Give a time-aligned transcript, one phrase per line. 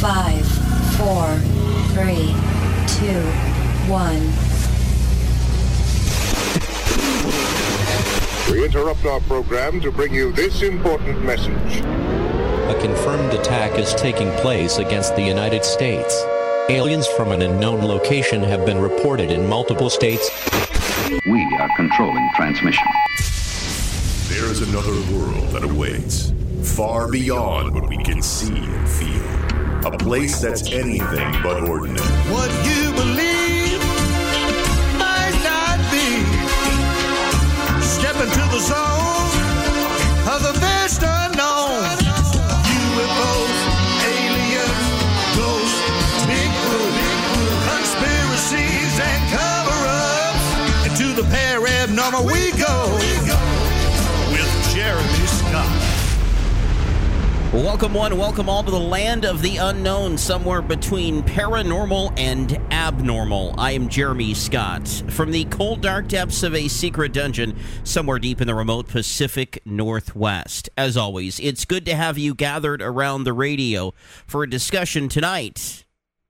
[0.00, 0.46] Five,
[0.96, 1.38] four,
[1.94, 2.34] three,
[2.86, 3.22] two,
[3.88, 4.20] one.
[8.52, 11.80] We interrupt our program to bring you this important message.
[11.80, 16.24] A confirmed attack is taking place against the United States.
[16.68, 20.30] Aliens from an unknown location have been reported in multiple states.
[21.26, 22.86] We are controlling transmission.
[24.28, 29.37] There's another world that awaits, far beyond what we can see and feel.
[29.84, 32.04] A place that's anything but ordinary.
[32.34, 33.78] What you believe
[34.98, 36.08] might not be.
[37.80, 39.30] Step into the zone
[40.28, 41.94] of the vast unknown.
[42.74, 43.58] UFOs,
[44.02, 44.82] aliens,
[45.38, 45.80] ghosts,
[46.26, 46.94] Bigfoot,
[47.70, 50.90] conspiracies, and cover-ups.
[50.90, 52.57] Into the paranormal we
[57.58, 63.56] Welcome, one, welcome all to the land of the unknown, somewhere between paranormal and abnormal.
[63.58, 68.40] I am Jeremy Scott from the cold, dark depths of a secret dungeon somewhere deep
[68.40, 70.70] in the remote Pacific Northwest.
[70.78, 73.92] As always, it's good to have you gathered around the radio
[74.24, 75.84] for a discussion tonight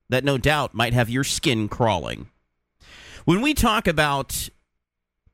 [0.09, 2.27] that no doubt might have your skin crawling.
[3.25, 4.49] When we talk about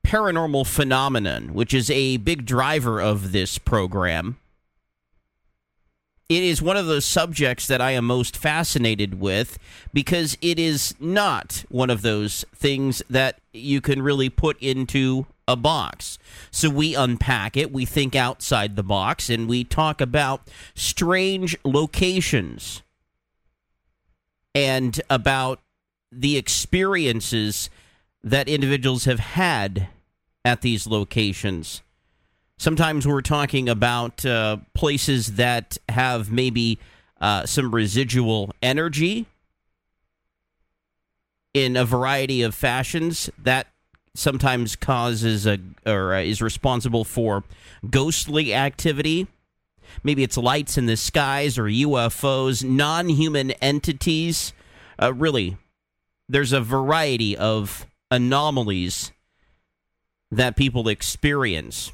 [0.06, 4.36] paranormal phenomenon, which is a big driver of this program,
[6.28, 9.60] it is one of those subjects that I am most fascinated with
[9.94, 15.56] because it is not one of those things that you can really put into a
[15.56, 16.18] box.
[16.50, 22.82] So we unpack it, we think outside the box, and we talk about strange locations
[24.56, 25.60] and about
[26.12, 27.70] the experiences
[28.24, 29.90] that individuals have had
[30.44, 31.84] at these locations.
[32.58, 36.80] Sometimes we're talking about uh, places that have maybe
[37.20, 39.26] uh, some residual energy
[41.54, 43.68] in a variety of fashions that
[44.16, 47.44] sometimes causes a or uh, is responsible for
[47.90, 49.28] ghostly activity.
[50.04, 54.54] Maybe it's lights in the skies or UFOs, non-human entities.
[55.02, 55.58] Uh, really,
[56.28, 59.12] there's a variety of anomalies
[60.32, 61.92] that people experience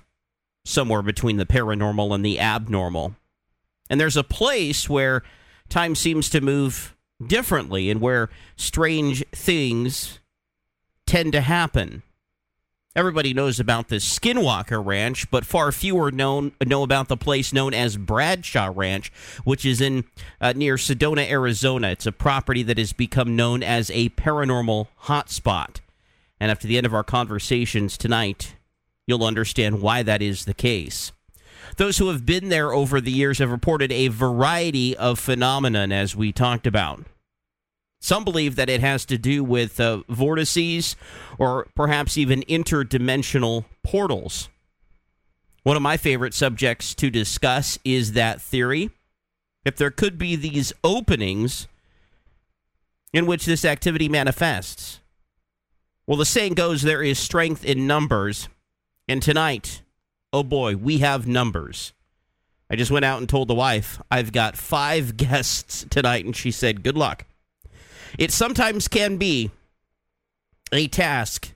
[0.66, 3.16] somewhere between the paranormal and the abnormal.
[3.90, 5.24] And there's a place where
[5.70, 6.96] time seems to move
[7.26, 10.20] differently and where strange things
[11.06, 12.04] tend to happen.
[12.94, 17.74] Everybody knows about the Skinwalker Ranch, but far fewer known know about the place known
[17.74, 19.14] as Bradshaw Ranch,
[19.46, 20.04] which is in
[20.42, 21.92] uh, near Sedona, Arizona.
[21.92, 25.78] It's a property that has become known as a paranormal hotspot.
[26.38, 28.56] And after the end of our conversations tonight,
[29.12, 31.12] you'll understand why that is the case.
[31.76, 36.16] Those who have been there over the years have reported a variety of phenomenon, as
[36.16, 37.06] we talked about.
[38.00, 40.96] Some believe that it has to do with uh, vortices
[41.38, 44.50] or perhaps even interdimensional portals.
[45.64, 48.90] One of my favorite subjects to discuss is that theory.
[49.66, 51.68] If there could be these openings
[53.14, 55.02] in which this activity manifests.
[56.08, 58.50] Well, the saying goes there is strength in numbers.
[59.08, 59.82] And tonight,
[60.32, 61.94] oh boy, we have numbers.
[62.70, 66.52] I just went out and told the wife, I've got five guests tonight, and she
[66.52, 67.26] said, Good luck.
[68.18, 69.52] It sometimes can be
[70.72, 71.54] a task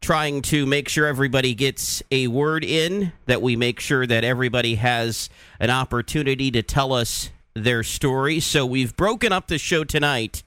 [0.00, 4.76] trying to make sure everybody gets a word in, that we make sure that everybody
[4.76, 5.28] has
[5.58, 8.40] an opportunity to tell us their story.
[8.40, 10.42] So we've broken up the show tonight.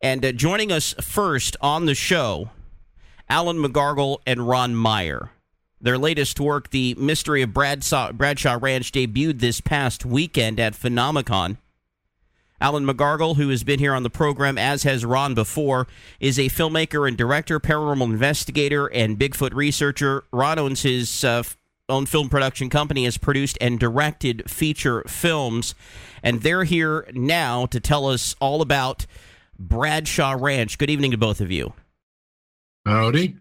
[0.00, 2.50] And uh, joining us first on the show,
[3.28, 5.30] Alan Megargle and Ron Meyer.
[5.80, 11.58] Their latest work, The Mystery of Bradshaw, Bradshaw Ranch, debuted this past weekend at Phenomicon.
[12.60, 15.86] Alan Megargle, who has been here on the program, as has Ron before,
[16.18, 20.24] is a filmmaker and director, paranormal investigator, and Bigfoot researcher.
[20.32, 21.44] Ron owns his uh,
[21.88, 25.76] own film production company, has produced and directed feature films,
[26.22, 29.06] and they're here now to tell us all about
[29.56, 30.78] Bradshaw Ranch.
[30.78, 31.72] Good evening to both of you.
[32.84, 33.36] Howdy.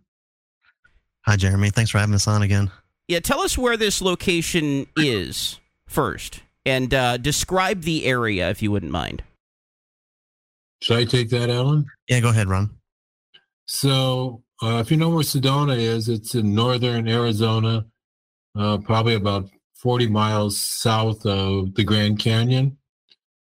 [1.27, 1.71] Hi, Jeremy.
[1.71, 2.71] Thanks for having us on again.
[3.09, 8.71] Yeah, tell us where this location is first and uh, describe the area if you
[8.71, 9.23] wouldn't mind.
[10.81, 11.85] Should I take that, Alan?
[12.07, 12.69] Yeah, go ahead, Ron.
[13.65, 17.85] So, uh, if you know where Sedona is, it's in northern Arizona,
[18.57, 22.77] uh, probably about 40 miles south of the Grand Canyon.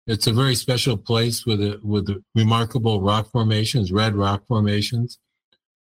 [0.06, 5.18] It's a very special place with a, with remarkable rock formations, red rock formations.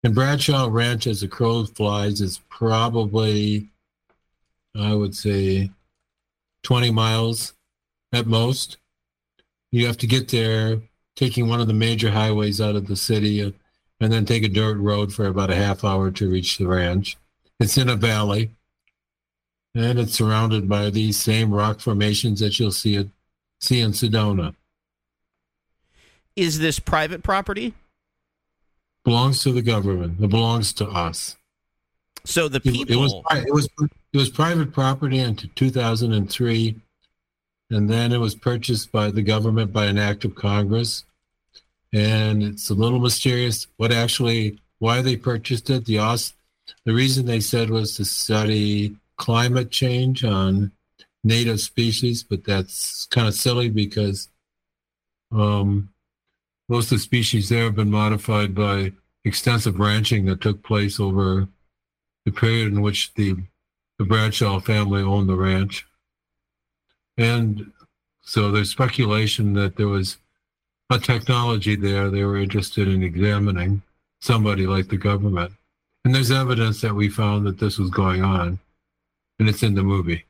[0.03, 3.69] And Bradshaw Ranch, as the crow flies, is probably,
[4.75, 5.71] I would say,
[6.63, 7.55] 20 miles
[8.13, 8.77] at most.
[9.73, 10.81] You have to get there
[11.17, 14.77] taking one of the major highways out of the city and then take a dirt
[14.77, 17.17] road for about a half hour to reach the ranch.
[17.59, 18.51] It's in a valley
[19.75, 23.07] and it's surrounded by these same rock formations that you'll see at,
[23.61, 24.55] see in Sedona.
[26.35, 27.75] Is this private property?
[29.07, 30.21] Belongs to the government.
[30.21, 31.37] It belongs to us.
[32.25, 32.83] So the people.
[32.83, 33.69] It, it was it was
[34.13, 36.75] it was private property until 2003,
[37.71, 41.05] and then it was purchased by the government by an act of Congress.
[41.93, 45.85] And it's a little mysterious what actually why they purchased it.
[45.85, 46.35] The os,
[46.85, 50.73] the reason they said was to study climate change on
[51.23, 54.31] native species, but that's kind of silly because
[55.31, 55.91] um,
[56.69, 58.93] most of the species there have been modified by
[59.25, 61.49] extensive ranching that took place over
[62.25, 63.37] the period in which the,
[63.99, 65.87] the Bradshaw family owned the ranch.
[67.17, 67.73] And
[68.23, 70.19] so there's speculation that there was
[70.91, 73.83] a technology there they were interested in examining,
[74.21, 75.53] somebody like the government.
[76.05, 78.59] And there's evidence that we found that this was going on,
[79.39, 80.25] and it's in the movie.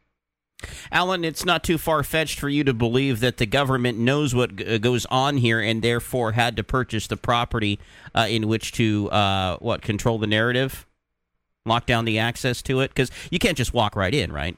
[0.90, 4.56] Alan, it's not too far fetched for you to believe that the government knows what
[4.56, 7.78] g- uh, goes on here and therefore had to purchase the property
[8.14, 10.86] uh, in which to uh, what control the narrative
[11.66, 12.88] lock down the access to it?
[12.88, 14.56] Because you can't just walk right in, right?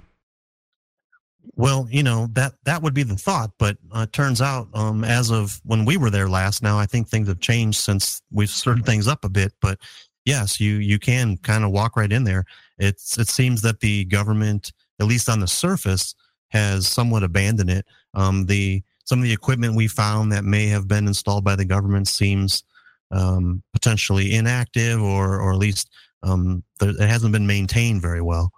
[1.57, 5.03] Well, you know that that would be the thought, but uh, it turns out, um,
[5.03, 8.51] as of when we were there last, now I think things have changed since we've
[8.51, 9.53] stirred things up a bit.
[9.61, 9.79] But
[10.25, 12.45] yes, you you can kind of walk right in there.
[12.79, 16.15] It's it seems that the government, at least on the surface,
[16.49, 17.87] has somewhat abandoned it.
[18.15, 21.65] Um, the some of the equipment we found that may have been installed by the
[21.65, 22.63] government seems
[23.11, 25.91] um, potentially inactive, or or at least
[26.23, 28.53] um, there, it hasn't been maintained very well.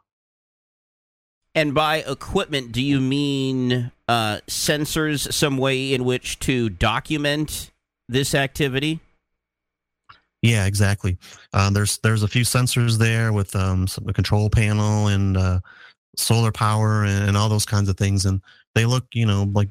[1.54, 7.72] And by equipment, do you mean uh, sensors, some way in which to document
[8.08, 9.00] this activity?
[10.42, 11.18] Yeah, exactly.
[11.52, 15.60] Uh, there's there's a few sensors there with um, some, a control panel and uh,
[16.20, 18.40] solar power and, and all those kinds of things, and
[18.74, 19.68] they look, you know, like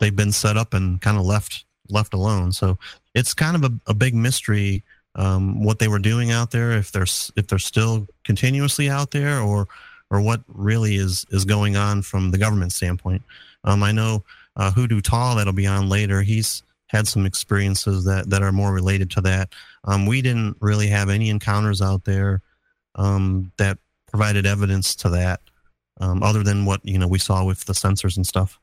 [0.00, 2.52] they've been set up and kind of left left alone.
[2.52, 2.78] So
[3.14, 4.84] it's kind of a, a big mystery
[5.16, 7.06] um, what they were doing out there, if they're
[7.36, 9.66] if they're still continuously out there, or
[10.10, 13.22] or what really is is going on from the government standpoint.
[13.64, 14.24] Um, I know
[14.56, 16.22] uh, Hoodoo Tall that'll be on later.
[16.22, 19.52] He's had some experiences that that are more related to that.
[19.84, 22.42] Um, we didn't really have any encounters out there
[22.94, 25.40] um, that provided evidence to that,
[26.00, 28.58] um, other than what you know we saw with the sensors and stuff.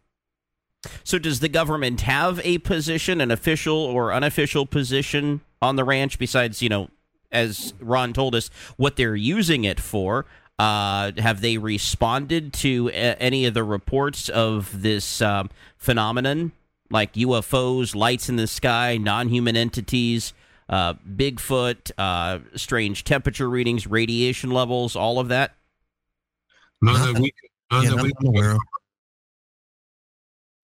[1.04, 6.20] So, does the government have a position, an official or unofficial position on the ranch
[6.20, 6.90] besides, you know,
[7.32, 10.26] as Ron told us, what they're using it for?
[10.60, 16.52] Uh, have they responded to a- any of the reports of this um, phenomenon,
[16.90, 20.34] like UFOs, lights in the sky, non human entities,
[20.70, 25.54] uh, Bigfoot, uh, strange temperature readings, radiation levels, all of that?
[26.82, 27.32] None that we,
[27.72, 28.60] none Yeah, that we I'm aware of.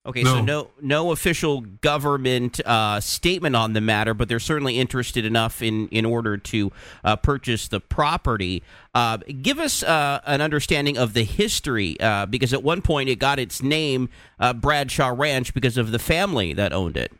[0.05, 0.43] Okay, so No.
[0.43, 5.87] no no official government uh, statement on the matter, but they're certainly interested enough in
[5.89, 6.73] in order to
[7.05, 8.63] uh, purchase the property.
[8.93, 13.15] Uh, give us uh, an understanding of the history, uh, because at one point it
[13.15, 17.13] got its name uh, Bradshaw Ranch because of the family that owned it.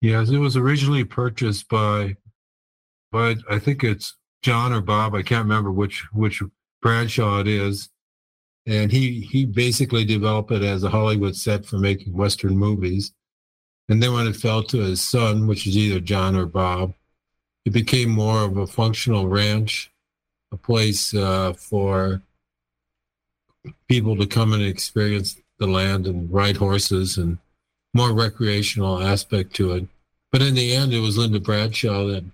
[0.00, 2.16] Yes, it was originally purchased by,
[3.12, 5.14] by I think it's John or Bob.
[5.14, 6.42] I can't remember which which
[6.82, 7.88] Bradshaw it is,
[8.66, 13.12] and he he basically developed it as a Hollywood set for making Western movies.
[13.88, 16.94] And then when it fell to his son, which is either John or Bob,
[17.64, 19.90] it became more of a functional ranch,
[20.52, 22.22] a place uh, for
[23.88, 27.38] people to come and experience the land and ride horses and
[27.94, 29.86] more recreational aspect to it.
[30.30, 32.24] But in the end, it was Linda Bradshaw that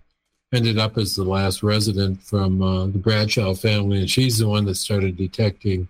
[0.53, 4.65] ended up as the last resident from uh, the Bradshaw family, and she's the one
[4.65, 5.89] that started detecting,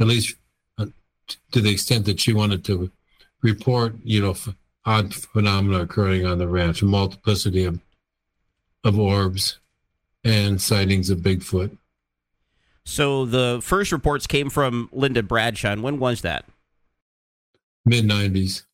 [0.00, 0.36] at least
[0.78, 0.86] uh,
[1.52, 2.90] to the extent that she wanted to
[3.42, 7.80] report, you know, f- odd phenomena occurring on the ranch, a multiplicity of
[8.84, 9.58] of orbs
[10.24, 11.76] and sightings of Bigfoot.
[12.84, 15.72] So the first reports came from Linda Bradshaw.
[15.72, 16.44] And when was that?
[17.86, 18.64] Mid nineties.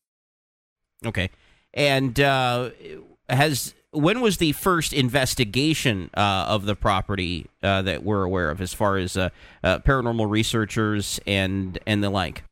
[1.05, 1.29] Okay.
[1.73, 2.71] And uh,
[3.29, 8.61] has when was the first investigation uh, of the property uh, that we're aware of,
[8.61, 9.29] as far as uh,
[9.63, 12.43] uh, paranormal researchers and and the like?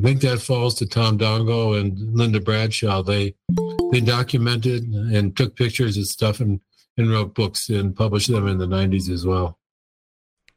[0.00, 3.02] I think that falls to Tom Dongo and Linda Bradshaw.
[3.02, 3.34] They
[3.92, 6.60] they documented and took pictures of stuff and,
[6.96, 9.58] and wrote books and published them in the nineties as well.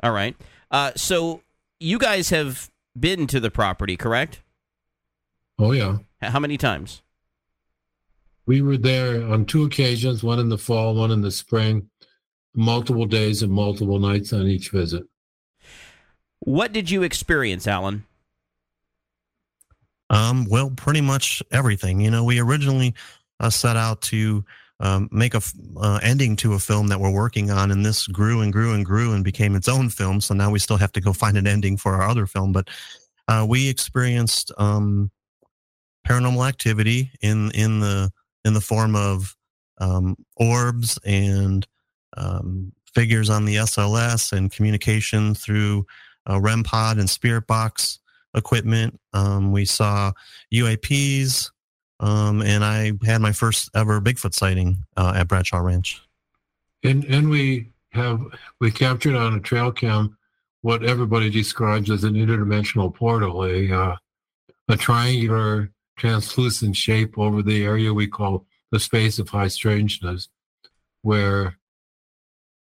[0.01, 0.35] All right.
[0.71, 1.41] Uh, so
[1.79, 4.41] you guys have been to the property, correct?
[5.59, 5.97] Oh yeah.
[6.21, 7.01] How many times?
[8.45, 11.89] We were there on two occasions, one in the fall, one in the spring,
[12.53, 15.03] multiple days and multiple nights on each visit.
[16.39, 18.05] What did you experience, Alan?
[20.09, 22.01] Um, well, pretty much everything.
[22.01, 22.93] You know, we originally
[23.39, 24.43] uh, set out to
[24.79, 28.07] um, make a f- uh, ending to a film that we're working on, and this
[28.07, 30.19] grew and grew and grew and became its own film.
[30.19, 32.51] So now we still have to go find an ending for our other film.
[32.51, 32.69] But
[33.27, 35.09] uh, we experienced um,
[36.07, 38.11] paranormal activity in in the
[38.45, 39.35] in the form of
[39.79, 41.67] um, orbs and
[42.17, 45.85] um, figures on the SLS and communication through
[46.29, 47.99] uh, REM pod and spirit box
[48.35, 48.99] equipment.
[49.13, 50.11] Um, we saw
[50.53, 51.51] UAPs,
[51.99, 56.01] um, and I had my first ever Bigfoot sighting uh, at Bradshaw Ranch.
[56.83, 58.21] And and we have
[58.59, 60.17] we captured on a trail cam
[60.61, 63.95] what everybody describes as an interdimensional portal, a uh,
[64.69, 70.29] a triangular translucent shape over the area we call the space of high strangeness,
[71.01, 71.57] where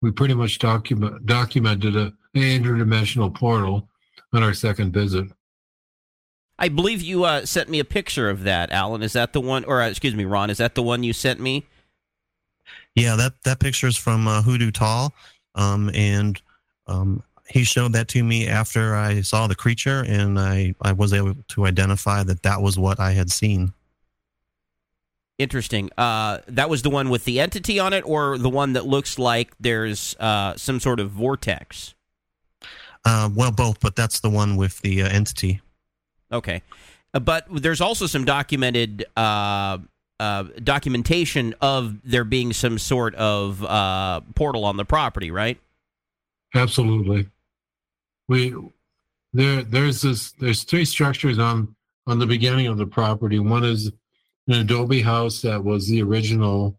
[0.03, 3.89] we pretty much document documented a, an interdimensional portal
[4.33, 5.27] on our second visit.
[6.59, 9.03] I believe you uh, sent me a picture of that, Alan.
[9.03, 10.51] Is that the one, or uh, excuse me, Ron?
[10.51, 11.67] Is that the one you sent me?
[12.95, 15.15] Yeah, that that picture is from uh, Hoodoo Tall,
[15.55, 16.41] um, and
[16.87, 21.13] um, he showed that to me after I saw the creature, and I I was
[21.13, 23.73] able to identify that that was what I had seen.
[25.39, 25.91] Interesting.
[25.97, 29.19] Uh, that was the one with the entity on it, or the one that looks
[29.19, 31.95] like there's uh, some sort of vortex.
[33.05, 35.61] Uh, well, both, but that's the one with the uh, entity.
[36.31, 36.63] Okay,
[37.15, 39.79] uh, but there's also some documented uh,
[40.21, 45.59] uh, documentation of there being some sort of uh, portal on the property, right?
[46.55, 47.27] Absolutely.
[48.31, 48.55] We
[49.33, 51.75] there there's this there's three structures on
[52.07, 53.41] on the beginning of the property.
[53.41, 53.91] One is
[54.47, 56.79] an adobe house that was the original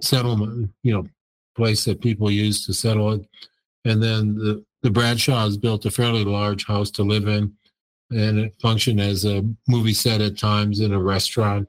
[0.00, 1.08] settlement, you know,
[1.56, 3.28] place that people used to settle it.
[3.84, 7.52] And then the the Bradshaws built a fairly large house to live in,
[8.10, 11.68] and it functioned as a movie set at times in a restaurant.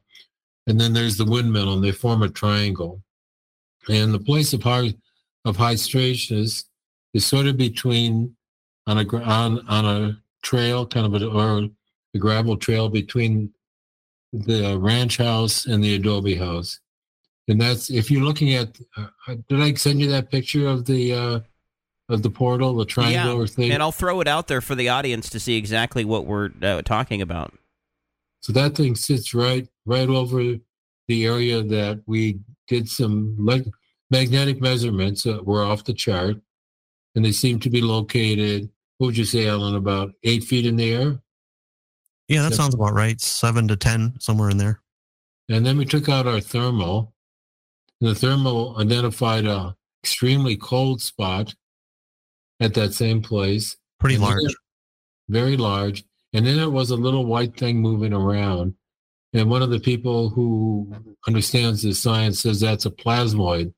[0.66, 3.04] And then there's the windmill, and they form a triangle.
[3.88, 4.96] And the place of high
[5.46, 6.66] of high strangeness
[7.14, 8.36] is sort of between
[8.90, 11.70] on a on on a trail, kind of a or
[12.16, 13.54] a gravel trail between
[14.34, 16.80] the ranch house and the adobe house.
[17.48, 18.78] And that's if you're looking at.
[18.98, 21.40] Uh, did I send you that picture of the uh,
[22.10, 23.72] of the portal, the triangular yeah, thing?
[23.72, 26.82] and I'll throw it out there for the audience to see exactly what we're uh,
[26.82, 27.54] talking about.
[28.42, 30.56] So that thing sits right right over
[31.08, 33.72] the area that we did some leg-
[34.12, 36.38] magnetic measurements that were off the chart,
[37.16, 38.70] and they seem to be located.
[39.00, 39.76] What would you say, Alan?
[39.76, 41.20] About eight feet in the air.
[42.28, 43.20] Yeah, that sounds about right.
[43.20, 44.82] Seven to ten, somewhere in there.
[45.48, 47.14] And then we took out our thermal.
[48.02, 51.56] And the thermal identified a extremely cold spot
[52.60, 53.78] at that same place.
[54.00, 54.44] Pretty And large.
[54.44, 54.56] it-
[55.30, 56.04] very large.
[56.34, 58.76] And then it was a little white thing moving around.
[59.32, 60.94] And one of the people who
[61.28, 63.74] understands the science says that's a plasmoid.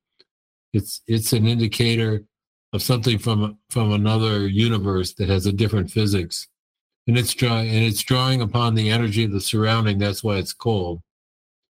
[0.73, 2.23] It's it's an indicator
[2.73, 6.47] of something from from another universe that has a different physics.
[7.07, 9.97] And it's drawing and it's drawing upon the energy of the surrounding.
[9.97, 11.01] That's why it's cold.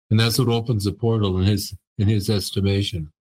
[0.10, 3.12] And that's what opens the portal in his in his estimation.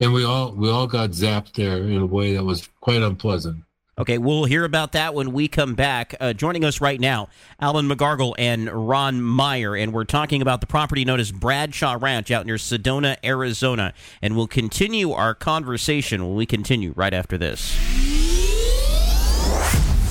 [0.00, 3.64] And we all we all got zapped there in a way that was quite unpleasant.
[3.98, 6.14] Okay, we'll hear about that when we come back.
[6.20, 7.28] Uh, joining us right now,
[7.60, 12.30] Alan Megargle and Ron Meyer, and we're talking about the property known as Bradshaw Ranch
[12.30, 13.92] out near Sedona, Arizona.
[14.22, 17.76] And we'll continue our conversation when we continue right after this.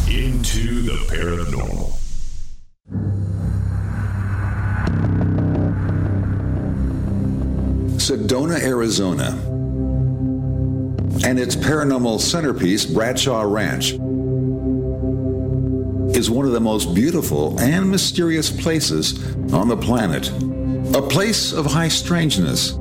[0.10, 1.94] Into the paranormal.
[7.98, 9.57] Sedona, Arizona
[11.24, 13.94] and its paranormal centerpiece, Bradshaw Ranch,
[16.16, 19.18] is one of the most beautiful and mysterious places
[19.54, 20.30] on the planet.
[20.96, 22.72] A place of high strangeness.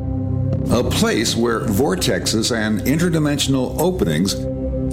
[0.70, 4.32] A place where vortexes and interdimensional openings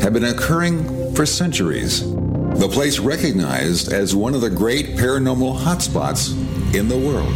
[0.01, 2.01] have been occurring for centuries.
[2.03, 6.33] The place recognized as one of the great paranormal hotspots
[6.73, 7.33] in the world.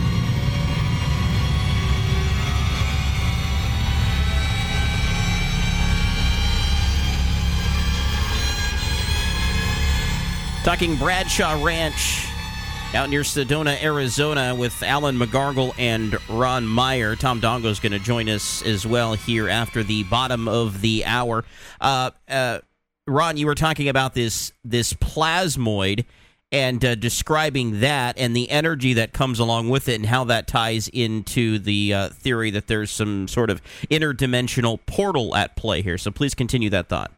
[10.68, 12.28] Talking Bradshaw Ranch
[12.94, 17.16] out near Sedona, Arizona, with Alan Megargle and Ron Meyer.
[17.16, 21.06] Tom Dongo is going to join us as well here after the bottom of the
[21.06, 21.46] hour.
[21.80, 22.60] Uh, uh,
[23.08, 26.04] Ron, you were talking about this this plasmoid
[26.52, 30.48] and uh, describing that and the energy that comes along with it and how that
[30.48, 35.98] ties into the uh, theory that there's some sort of interdimensional portal at play here.
[35.98, 37.14] So please continue that thought.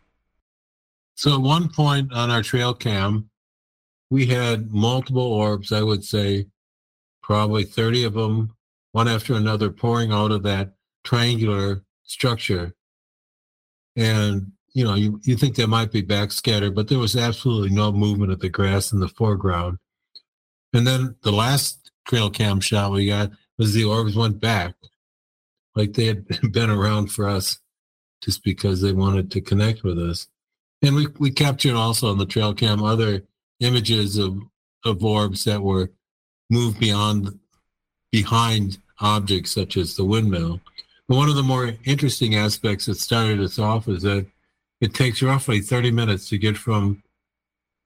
[1.15, 3.28] So at one point on our trail cam,
[4.09, 6.47] we had multiple orbs, I would say
[7.21, 8.55] probably 30 of them,
[8.91, 10.73] one after another, pouring out of that
[11.03, 12.73] triangular structure.
[13.95, 17.91] And, you know, you, you think they might be backscattered, but there was absolutely no
[17.91, 19.77] movement of the grass in the foreground.
[20.73, 24.73] And then the last trail cam shot we got was the orbs went back,
[25.75, 27.59] like they had been around for us
[28.21, 30.27] just because they wanted to connect with us.
[30.81, 33.23] And we, we captured also on the trail cam other
[33.59, 34.39] images of,
[34.85, 35.91] of orbs that were
[36.49, 37.39] moved beyond
[38.11, 40.59] behind objects such as the windmill.
[41.07, 44.25] But one of the more interesting aspects that started us off is that
[44.81, 47.03] it takes roughly 30 minutes to get from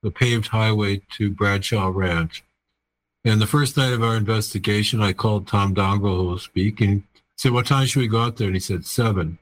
[0.02, 2.44] the paved highway to Bradshaw Ranch.
[3.26, 7.04] And the first night of our investigation, I called Tom Dongo, who will speak, and
[7.38, 9.40] said, "What time should we go out there?" And he said, seven.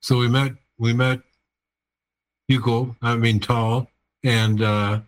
[0.00, 0.52] So we met.
[0.76, 1.20] We met
[2.48, 2.96] Hugo.
[3.00, 3.88] I mean, Tall,
[4.24, 5.00] and uh,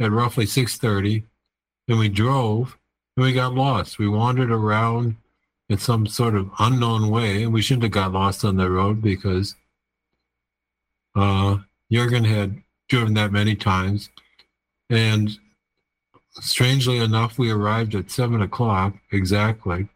[0.00, 1.24] at roughly 6.30
[1.88, 2.78] and we drove
[3.16, 3.98] and we got lost.
[3.98, 5.16] We wandered around
[5.68, 9.02] in some sort of unknown way and we shouldn't have got lost on the road
[9.02, 9.54] because
[11.14, 11.58] uh,
[11.92, 14.10] jurgen had driven that many times.
[14.88, 15.30] And
[16.32, 19.88] strangely enough we arrived at 7 o'clock exactly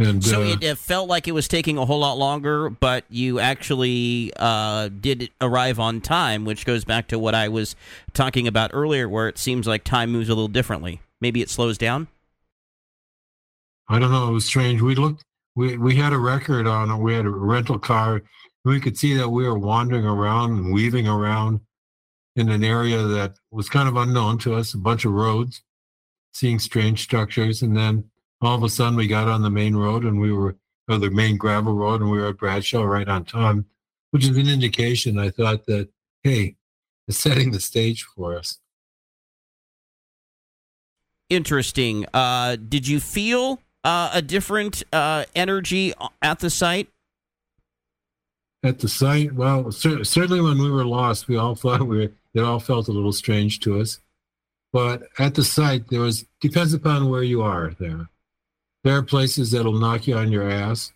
[0.00, 3.04] and, so uh, it, it, felt like it was taking a whole lot longer, but
[3.10, 7.76] you actually uh, did arrive on time, which goes back to what I was
[8.14, 11.00] talking about earlier, where it seems like time moves a little differently.
[11.20, 12.08] Maybe it slows down.
[13.88, 14.28] I don't know.
[14.28, 14.80] It was strange.
[14.80, 15.24] We looked.
[15.54, 17.02] We we had a record on.
[17.02, 18.22] We had a rental car.
[18.64, 21.60] We could see that we were wandering around and weaving around
[22.36, 24.72] in an area that was kind of unknown to us.
[24.74, 25.62] A bunch of roads,
[26.32, 28.09] seeing strange structures, and then
[28.40, 30.56] all of a sudden we got on the main road and we were
[30.90, 33.64] or the main gravel road and we were at Bradshaw right on time,
[34.10, 35.88] which is an indication I thought that,
[36.24, 36.56] hey,
[37.06, 38.58] it's setting the stage for us.
[41.28, 42.06] Interesting.
[42.12, 46.88] Uh, did you feel uh, a different uh, energy at the site?
[48.64, 52.12] At the site, well, cer- certainly when we were lost, we all thought we were,
[52.34, 54.00] it all felt a little strange to us.
[54.72, 58.08] But at the site, there was depends upon where you are there.
[58.84, 60.92] There are places that'll knock you on your ass,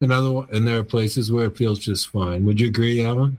[0.00, 2.44] and other and there are places where it feels just fine.
[2.44, 3.38] Would you agree, Alan?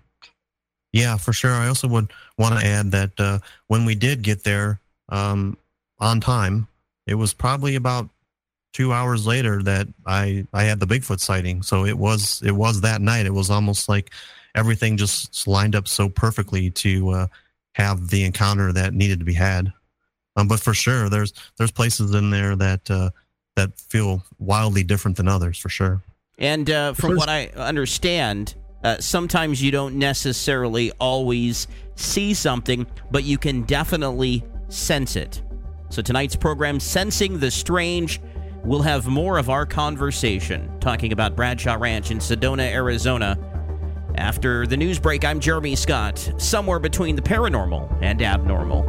[0.92, 1.52] Yeah, for sure.
[1.52, 5.58] I also would want to add that uh, when we did get there um,
[6.00, 6.68] on time,
[7.06, 8.10] it was probably about
[8.74, 11.64] two hours later that I I had the Bigfoot sighting.
[11.64, 13.26] So it was it was that night.
[13.26, 14.12] It was almost like
[14.54, 17.28] everything just lined up so perfectly to uh,
[17.74, 19.72] have the encounter that needed to be had.
[20.38, 23.10] Um, but for sure, there's there's places in there that uh,
[23.56, 26.02] that feel wildly different than others for sure.
[26.38, 33.24] And uh, from what I understand, uh, sometimes you don't necessarily always see something, but
[33.24, 35.42] you can definitely sense it.
[35.90, 38.20] So tonight's program, Sensing the Strange,
[38.64, 43.38] we'll have more of our conversation talking about Bradshaw Ranch in Sedona, Arizona.
[44.16, 48.84] After the news break, I'm Jeremy Scott, somewhere between the paranormal and abnormal.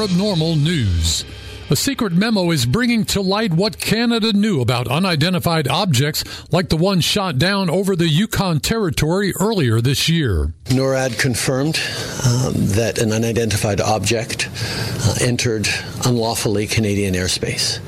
[0.00, 1.26] Paranormal News.
[1.68, 6.76] A secret memo is bringing to light what Canada knew about unidentified objects like the
[6.78, 10.54] one shot down over the Yukon Territory earlier this year.
[10.68, 11.78] NORAD confirmed
[12.24, 14.48] um, that an unidentified object
[15.02, 15.68] uh, entered
[16.06, 17.78] unlawfully Canadian airspace.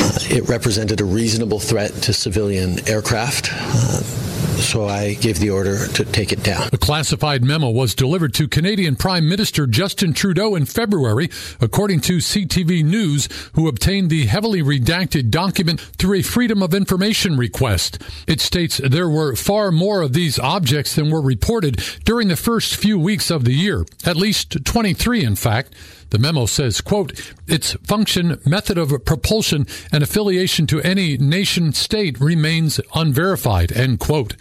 [0.00, 3.50] Uh, it represented a reasonable threat to civilian aircraft.
[3.52, 4.21] Uh,
[4.58, 6.68] so I gave the order to take it down.
[6.70, 11.28] The classified memo was delivered to Canadian Prime Minister Justin Trudeau in February,
[11.60, 17.36] according to CTV News, who obtained the heavily redacted document through a Freedom of Information
[17.36, 17.98] request.
[18.26, 22.76] It states there were far more of these objects than were reported during the first
[22.76, 25.74] few weeks of the year, at least 23 in fact.
[26.12, 32.20] The memo says, quote, its function, method of propulsion, and affiliation to any nation state
[32.20, 34.36] remains unverified, end quote.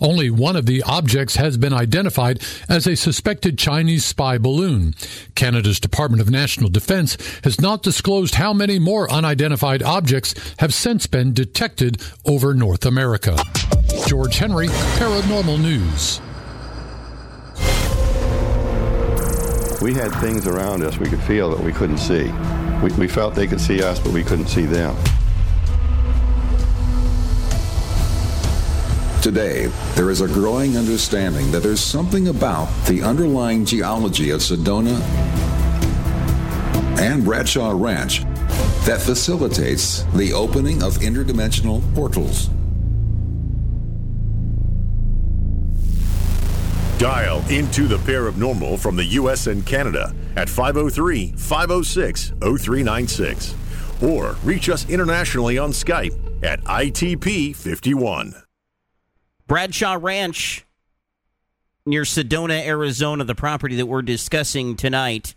[0.00, 4.94] Only one of the objects has been identified as a suspected Chinese spy balloon.
[5.34, 11.06] Canada's Department of National Defense has not disclosed how many more unidentified objects have since
[11.06, 13.36] been detected over North America.
[14.06, 16.20] George Henry, Paranormal News.
[19.80, 22.32] We had things around us we could feel that we couldn't see.
[22.82, 24.96] We, we felt they could see us, but we couldn't see them.
[29.26, 35.00] Today, there is a growing understanding that there's something about the underlying geology of Sedona
[37.00, 38.22] and Bradshaw Ranch
[38.86, 42.50] that facilitates the opening of interdimensional portals.
[47.00, 49.48] Dial into the paranormal from the U.S.
[49.48, 53.56] and Canada at 503 506 0396
[54.04, 58.45] or reach us internationally on Skype at ITP51.
[59.46, 60.66] Bradshaw Ranch
[61.84, 65.36] near Sedona, Arizona, the property that we're discussing tonight.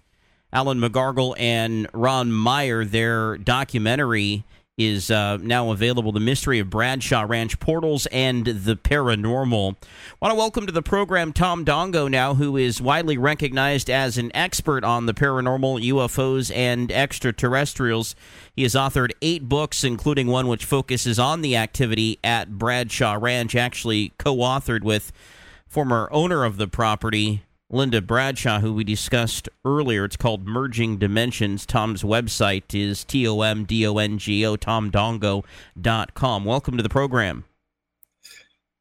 [0.51, 4.45] Alan Megargle and Ron Meyer, their documentary
[4.79, 9.75] is uh, now available The Mystery of Bradshaw Ranch Portals and the Paranormal.
[10.21, 14.31] want to welcome to the program Tom Dongo now, who is widely recognized as an
[14.33, 18.15] expert on the paranormal, UFOs, and extraterrestrials.
[18.55, 23.55] He has authored eight books, including one which focuses on the activity at Bradshaw Ranch,
[23.55, 25.11] actually co authored with
[25.67, 30.03] former owner of the property, Linda Bradshaw, who we discussed earlier.
[30.05, 31.67] It's called Merging Dimensions.
[31.67, 36.45] Tom's website is T O M D O N G O, tomdongo.com.
[36.45, 37.45] Welcome to the program.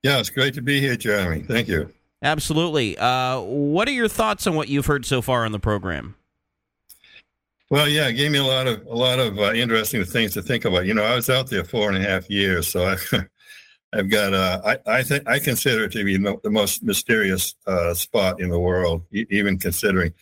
[0.03, 1.43] Yeah, it's great to be here, Jeremy.
[1.43, 1.93] Thank you.
[2.23, 2.97] Absolutely.
[2.97, 6.15] Uh, what are your thoughts on what you've heard so far on the program?
[7.71, 10.43] Well, yeah, it gave me a lot of a lot of uh, interesting things to
[10.43, 10.87] think about.
[10.87, 12.97] You know, I was out there four and a half years, so I
[13.93, 17.95] I've got uh, I I think I consider it to be the most mysterious uh,
[17.95, 20.13] spot in the world, e- even considering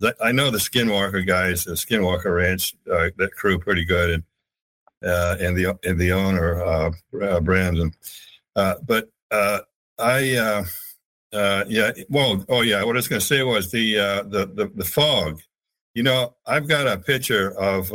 [0.00, 4.22] that I know the Skinwalker guys, the Skinwalker Ranch, uh, that crew pretty good, and
[5.04, 7.92] uh, and the and the owner uh, Brandon,
[8.54, 9.08] but
[9.98, 10.64] I
[11.68, 13.96] yeah well oh yeah what I was going to say was the,
[14.28, 15.40] the the the fog,
[15.94, 17.90] you know I've got a picture of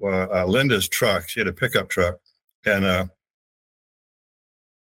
[0.00, 1.30] Linda's truck.
[1.30, 2.18] She had a pickup truck,
[2.66, 3.08] and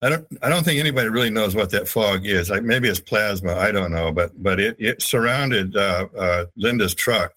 [0.00, 0.26] I don't.
[0.42, 2.50] I don't think anybody really knows what that fog is.
[2.50, 3.54] Like maybe it's plasma.
[3.54, 7.32] I don't know, but but it, it surrounded uh, uh, Linda's truck,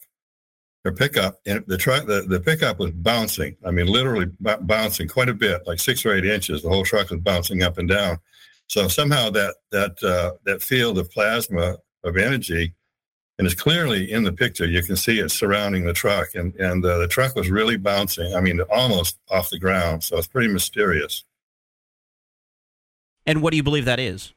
[0.85, 2.05] her pickup, and the truck.
[2.05, 3.55] The, the pickup was bouncing.
[3.65, 6.61] I mean, literally b- bouncing quite a bit, like six or eight inches.
[6.61, 8.19] The whole truck was bouncing up and down.
[8.67, 12.75] So somehow that that uh, that field of plasma of energy,
[13.39, 14.67] and it's clearly in the picture.
[14.67, 18.35] You can see it surrounding the truck, and and uh, the truck was really bouncing.
[18.35, 20.03] I mean, almost off the ground.
[20.03, 21.23] So it's pretty mysterious.
[23.31, 24.33] And what do you believe that is?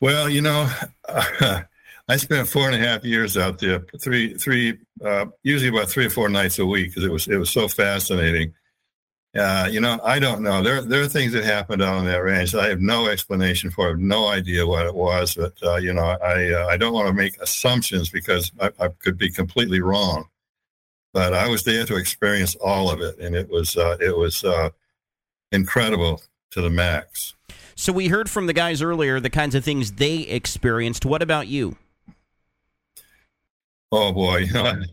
[0.00, 0.68] Well, you know,
[1.08, 1.62] uh,
[2.08, 6.06] I spent four and a half years out there, three, three, uh, usually about three
[6.06, 8.52] or four nights a week because it was it was so fascinating.
[9.32, 10.60] Uh, you know, I don't know.
[10.60, 12.52] There there are things that happened on that ranch.
[12.52, 13.86] I have no explanation for.
[13.86, 15.36] I have no idea what it was.
[15.36, 18.88] But uh, you know, I uh, I don't want to make assumptions because I, I,
[18.88, 20.24] could be completely wrong.
[21.12, 24.44] But I was there to experience all of it, and it was uh, it was
[25.52, 26.20] incredible
[26.54, 27.34] to the max.
[27.74, 31.04] So we heard from the guys earlier the kinds of things they experienced.
[31.04, 31.76] What about you?
[33.92, 34.88] Oh boy, this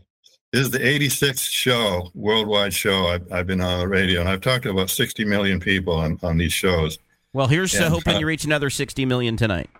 [0.52, 4.64] is the 86th show, worldwide show I've, I've, been on the radio, and I've talked
[4.64, 6.98] to about 60 million people on, on these shows.
[7.32, 9.70] Well, here's and, hoping uh, you reach another 60 million tonight.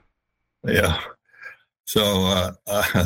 [0.65, 1.01] Yeah.
[1.85, 3.05] So uh, uh,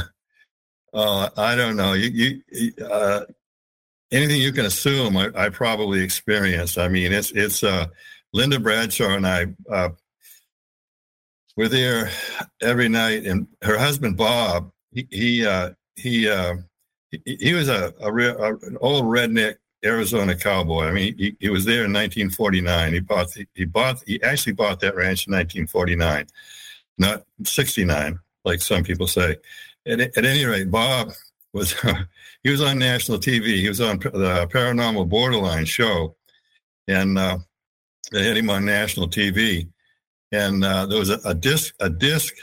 [0.92, 1.94] uh, I don't know.
[1.94, 3.24] You, you uh,
[4.12, 6.78] anything you can assume, I, I, probably experienced.
[6.78, 7.86] I mean, it's it's uh,
[8.37, 9.88] Linda Bradshaw and I uh,
[11.57, 12.11] were there
[12.61, 16.57] every night, and her husband Bob, he he, uh, he uh,
[17.11, 20.85] he, he was a, a, real, a, an old redneck Arizona cowboy.
[20.85, 22.92] I mean, he, he was there in 1949.
[22.92, 26.27] He bought he bought he actually bought that ranch in 1949,
[26.99, 29.37] not 69 like some people say.
[29.87, 31.11] At, at any rate, Bob
[31.55, 31.75] was
[32.42, 33.61] he was on national TV.
[33.61, 36.16] He was on the Paranormal Borderline show,
[36.87, 37.38] and uh,
[38.11, 39.69] they had him on national TV.
[40.33, 42.35] And uh, there was a, a disc a disc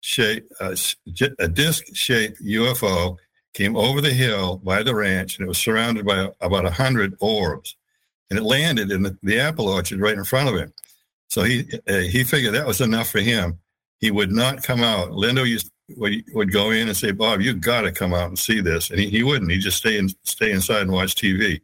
[0.00, 0.76] shape uh,
[1.38, 3.16] a disc shaped UFO
[3.52, 7.16] came over the hill by the ranch, and it was surrounded by about a hundred
[7.20, 7.76] orbs,
[8.30, 10.72] and it landed in the, the apple orchard right in front of him.
[11.28, 13.58] So he uh, he figured that was enough for him.
[13.98, 15.12] He would not come out.
[15.12, 18.38] Linda used would, would go in and say, Bob, you got to come out and
[18.38, 18.90] see this.
[18.90, 19.50] And he, he wouldn't.
[19.50, 21.60] He'd just stay, in, stay inside and watch TV.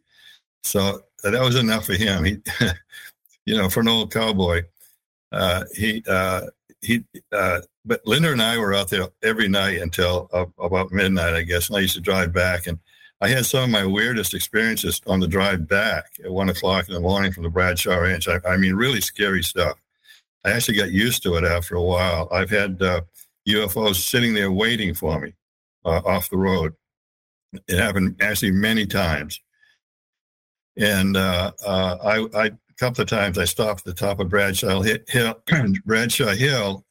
[0.63, 2.23] So uh, that was enough for him.
[2.23, 2.37] He,
[3.45, 4.63] you know, for an old cowboy,
[5.31, 6.41] uh, he, uh,
[6.81, 11.33] he, uh, but Linda and I were out there every night until uh, about midnight,
[11.33, 11.69] I guess.
[11.69, 12.79] And I used to drive back and
[13.21, 16.93] I had some of my weirdest experiences on the drive back at one o'clock in
[16.93, 18.27] the morning from the Bradshaw Ranch.
[18.27, 19.77] I, I mean, really scary stuff.
[20.43, 22.27] I actually got used to it after a while.
[22.31, 23.01] I've had, uh,
[23.47, 25.33] UFOs sitting there waiting for me
[25.85, 26.73] uh, off the road.
[27.67, 29.39] It happened actually many times.
[30.77, 34.29] And uh, uh, I, I, a couple of times I stopped at the top of
[34.29, 35.41] Bradshaw Hill,
[35.85, 36.85] Bradshaw Hill,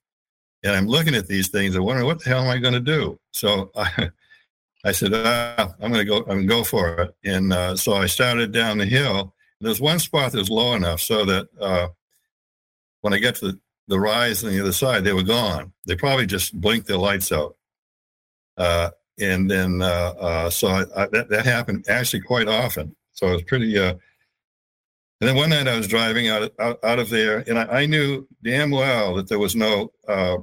[0.62, 1.76] and I'm looking at these things.
[1.76, 3.18] I wonder what the hell am I going to do?
[3.32, 4.10] So I,
[4.84, 6.18] I said, ah, I'm going to go.
[6.18, 7.14] I'm going to go for it.
[7.24, 9.34] And uh, so I started down the hill.
[9.60, 11.88] There's one spot that's low enough so that uh,
[13.02, 15.72] when I get to the the rise on the other side, they were gone.
[15.86, 17.56] They probably just blinked their lights out.
[18.56, 18.90] Uh,
[19.20, 22.94] and then, uh, uh, so I, I, that, that happened actually quite often.
[23.12, 23.94] So it was pretty, uh,
[25.22, 27.82] and then one night I was driving out of, out, out of there and I,
[27.82, 30.38] I, knew damn well that there was no uh,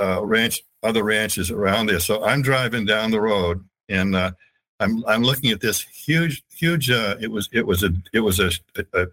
[0.00, 2.00] uh, ranch, other ranches around there.
[2.00, 7.30] So I'm driving down the road and I'm, I'm looking at this huge, huge, it
[7.30, 8.50] was, it was a, it was a,
[8.94, 9.06] a,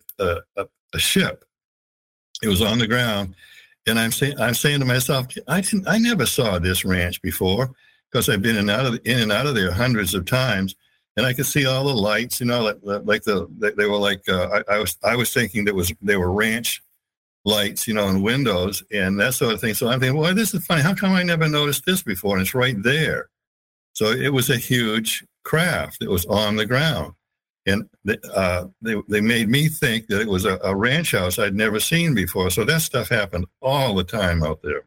[0.57, 1.45] a, a ship.
[2.41, 3.35] It was on the ground
[3.85, 7.69] and I'm saying, I'm saying to myself, I didn't, I never saw this ranch before
[8.11, 10.75] because I've been in out of in and out of there hundreds of times,
[11.15, 14.27] and I could see all the lights, you know, like like the they were like
[14.27, 16.81] uh, I, I, was I was thinking that was they were ranch
[17.45, 19.73] lights, you know, and windows and that sort of thing.
[19.73, 20.81] So I'm thinking, well, this is funny.
[20.81, 22.37] How come I never noticed this before?
[22.37, 23.29] And it's right there.
[23.93, 27.13] So it was a huge craft It was on the ground
[27.65, 27.87] and
[28.33, 31.79] uh, they, they made me think that it was a, a, ranch house I'd never
[31.79, 32.49] seen before.
[32.49, 34.83] So that stuff happened all the time out there.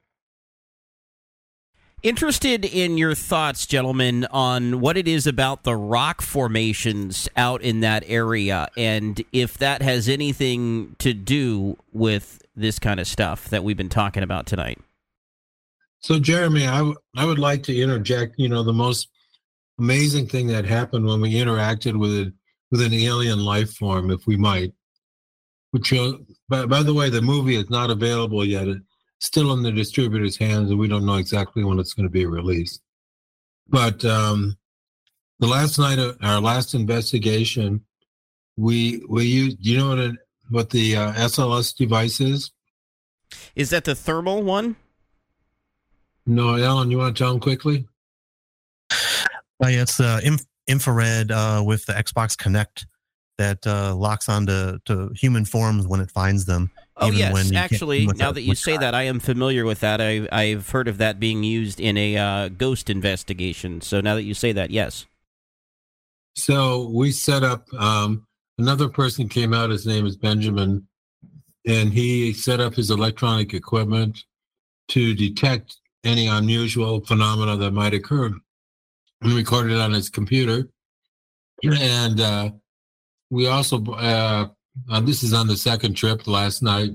[2.03, 7.81] Interested in your thoughts, gentlemen, on what it is about the rock formations out in
[7.81, 13.65] that area, and if that has anything to do with this kind of stuff that
[13.65, 14.79] we've been talking about tonight.
[16.01, 18.35] So, Jeremy, I, w- I would like to interject.
[18.39, 19.09] You know, the most
[19.79, 22.33] amazing thing that happened when we interacted with it
[22.71, 24.73] with an alien life form, if we might.
[25.71, 26.13] Which, uh,
[26.49, 28.69] by, by the way, the movie is not available yet.
[28.69, 28.86] It's
[29.21, 32.27] still in the distributor's hands, and we don't know exactly when it's going to be
[32.27, 32.83] released.
[33.69, 34.57] But um,
[35.39, 37.85] the last night, of our last investigation,
[38.57, 39.59] we we used.
[39.61, 39.99] You know what?
[39.99, 40.17] It,
[40.49, 42.53] what the uh, SLS device is?
[43.55, 44.77] Is that the thermal one?
[46.27, 47.87] No, Alan, you want to tell them quickly?
[48.91, 52.87] Uh, yeah, it's the uh, inf- infrared uh, with the Xbox Kinect
[53.39, 56.71] that uh, locks onto to human forms when it finds them.
[56.99, 60.01] Oh yes, actually, now that you say that, I am familiar with that.
[60.01, 63.83] I, I've heard of that being used in a uh, ghost investigation.
[63.83, 65.05] So now that you say that, yes.
[66.37, 67.67] So we set up.
[67.75, 68.27] Um,
[68.59, 69.69] another person came out.
[69.69, 70.87] His name is Benjamin,
[71.67, 74.25] and he set up his electronic equipment
[74.89, 78.27] to detect any unusual phenomena that might occur
[79.21, 80.69] and recorded it on his computer.
[81.63, 82.51] And uh,
[83.31, 84.49] we also, uh,
[84.91, 86.91] uh, this is on the second trip last night.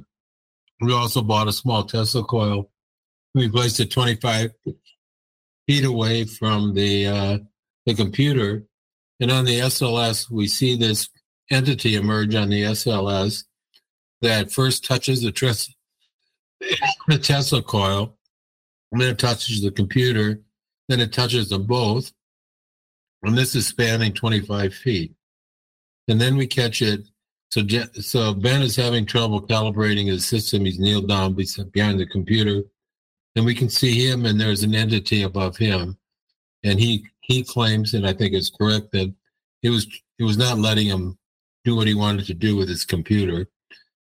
[0.79, 2.69] We also bought a small Tesla coil.
[3.35, 4.51] We placed it 25
[5.67, 7.37] feet away from the uh,
[7.85, 8.63] the computer,
[9.19, 11.09] and on the SLS, we see this
[11.51, 13.43] entity emerge on the SLS
[14.21, 15.31] that first touches the,
[17.07, 18.17] the Tesla coil,
[18.91, 20.41] then it touches the computer,
[20.87, 22.11] then it touches them both.
[23.23, 25.13] And this is spanning 25 feet.
[26.07, 27.07] And then we catch it.
[27.51, 27.61] So,
[27.99, 30.63] so Ben is having trouble calibrating his system.
[30.63, 32.63] He's kneeled down behind the computer.
[33.35, 35.97] And we can see him, and there's an entity above him.
[36.63, 39.13] And he he claims, and I think it's correct, that
[39.63, 39.87] it was
[40.19, 41.17] it was not letting him
[41.63, 43.47] do what he wanted to do with his computer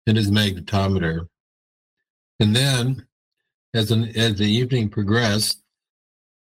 [0.07, 1.27] and his magnetometer.
[2.39, 3.07] And then,
[3.73, 5.61] as an, as the evening progressed,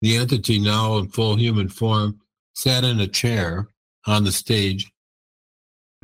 [0.00, 2.20] the entity now in full human form
[2.54, 3.68] sat in a chair
[4.06, 4.91] on the stage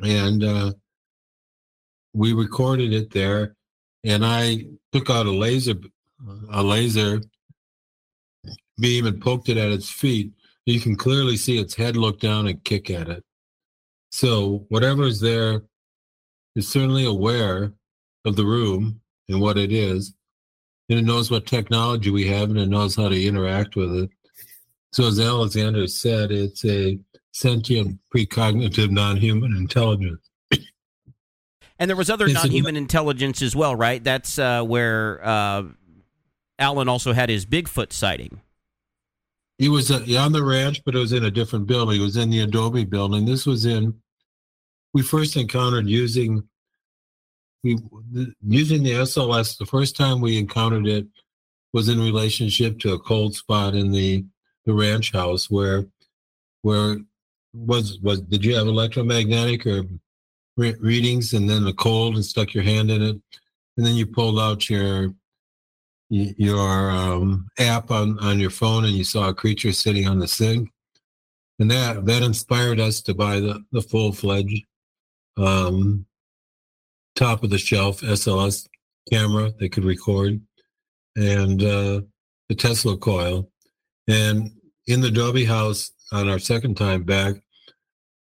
[0.02, 0.72] and uh,
[2.14, 3.56] we recorded it there
[4.04, 5.74] and i took out a laser
[6.52, 7.20] a laser
[8.78, 10.32] beam and poked it at its feet.
[10.66, 13.24] You can clearly see its head look down and kick at it.
[14.10, 15.62] So whatever is there
[16.54, 17.72] is certainly aware
[18.24, 20.14] of the room and what it is
[20.88, 24.10] and it knows what technology we have and it knows how to interact with it.
[24.92, 26.98] So as alexander said it's a
[27.38, 30.28] sentient precognitive non-human intelligence
[31.78, 34.02] And there was other non-human intelligence as well, right?
[34.02, 35.62] That's uh, where uh,
[36.58, 38.40] Alan also had his Bigfoot sighting.
[39.58, 42.00] He was uh, on the ranch, but it was in a different building.
[42.00, 43.26] It was in the Adobe building.
[43.26, 43.94] This was in.
[44.92, 46.42] We first encountered using.
[47.62, 47.76] We
[48.10, 49.56] the, using the SLS.
[49.56, 51.06] The first time we encountered it
[51.72, 54.24] was in relationship to a cold spot in the
[54.64, 55.86] the ranch house where,
[56.62, 56.98] where
[57.54, 59.84] was was did you have electromagnetic or
[60.56, 63.16] re- readings and then the cold and stuck your hand in it,
[63.76, 65.14] and then you pulled out your
[66.10, 70.28] your um, app on, on your phone and you saw a creature sitting on the
[70.28, 70.70] sink.
[71.58, 74.64] And that that inspired us to buy the, the full fledged
[75.36, 76.06] um,
[77.14, 78.66] top of the shelf SLS
[79.10, 80.40] camera that could record
[81.16, 82.00] and uh,
[82.48, 83.50] the Tesla coil.
[84.06, 84.52] And
[84.86, 87.36] in the Adobe house on our second time back,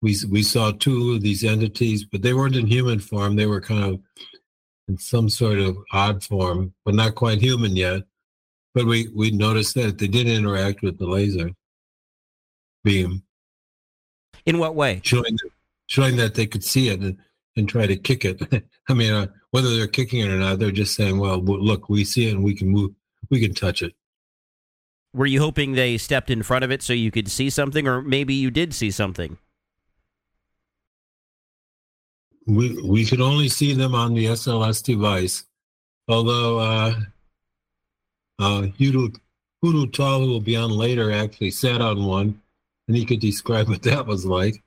[0.02, 3.36] we we saw two of these entities, but they weren't in human form.
[3.36, 4.00] They were kind of
[4.88, 8.04] in some sort of odd form, but not quite human yet.
[8.74, 11.52] But we, we noticed that they did interact with the laser
[12.84, 13.24] beam.
[14.46, 15.02] In what way?
[15.04, 15.38] Showing,
[15.88, 17.18] showing that they could see it and,
[17.56, 18.42] and try to kick it.
[18.90, 22.04] I mean, uh, whether they're kicking it or not, they're just saying, well, look, we
[22.04, 22.92] see it and we can move,
[23.30, 23.94] we can touch it.
[25.16, 28.02] Were you hoping they stepped in front of it so you could see something, or
[28.02, 29.38] maybe you did see something?
[32.46, 35.46] We, we could only see them on the SLS device.
[36.10, 36.96] Although, uh,
[38.40, 39.10] uh, Hoodoo,
[39.62, 42.42] Hoodoo Tall, who will be on later, actually sat on one
[42.90, 44.62] and he could describe what that was like.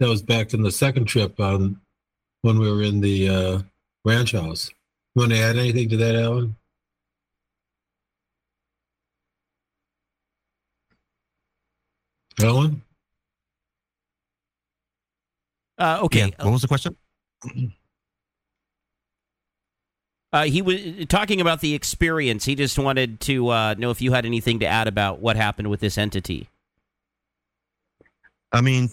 [0.00, 1.80] That was back in the second trip on
[2.42, 3.62] when we were in the uh,
[4.04, 4.68] ranch house.
[5.14, 6.56] You want to add anything to that, Alan?
[12.42, 12.82] Alan?
[15.78, 16.32] Uh, okay.
[16.40, 16.96] What was the question?
[20.32, 22.44] Uh, he was talking about the experience.
[22.44, 25.70] He just wanted to uh, know if you had anything to add about what happened
[25.70, 26.50] with this entity.
[28.52, 28.90] I mean,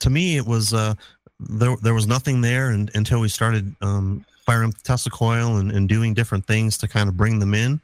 [0.00, 0.94] to me, it was uh,
[1.38, 1.76] there.
[1.82, 5.70] There was nothing there and, until we started um, firing up the Tesla coil and,
[5.70, 7.80] and doing different things to kind of bring them in,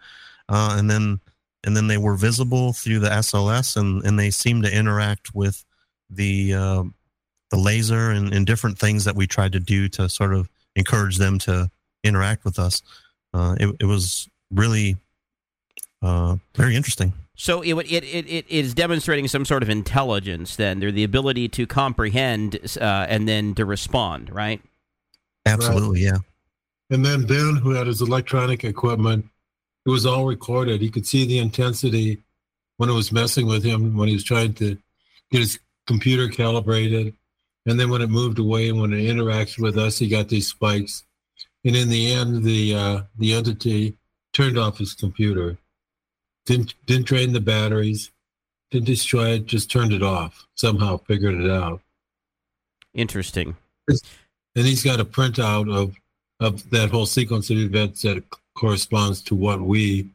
[0.49, 1.21] uh, and then
[1.69, 5.67] and then they were visible through the SLS and, and they seemed to interact with
[6.09, 6.83] the uh,
[7.51, 11.19] the laser and, and different things that we tried to do to sort of encourage
[11.19, 11.71] them to
[12.03, 12.81] interact with us.
[13.35, 14.97] Uh, it, it was really
[16.01, 17.13] uh, very interesting.
[17.35, 20.57] So it, it it it is demonstrating some sort of intelligence.
[20.57, 24.31] Then they're the ability to comprehend uh, and then to respond.
[24.31, 24.63] Right.
[25.45, 26.17] Absolutely, yeah.
[26.89, 29.27] And then Ben, who had his electronic equipment,
[29.89, 30.83] it was all recorded.
[30.83, 32.23] He could see the intensity
[32.77, 34.77] when it was messing with him, when he was trying to
[35.31, 37.15] get his computer calibrated.
[37.65, 40.47] And then when it moved away and when it interacted with us, he got these
[40.47, 41.05] spikes.
[41.65, 43.97] And in the end, the uh, the entity
[44.35, 45.57] turned off his computer.
[46.45, 48.11] Didn't didn't drain the batteries,
[48.71, 50.47] didn't destroy it, just turned it off.
[50.55, 51.81] Somehow figured it out.
[52.93, 53.57] Interesting.
[53.89, 55.97] And he's got a printout of
[56.41, 58.23] of that whole sequence of events that
[58.59, 60.11] corresponds to what we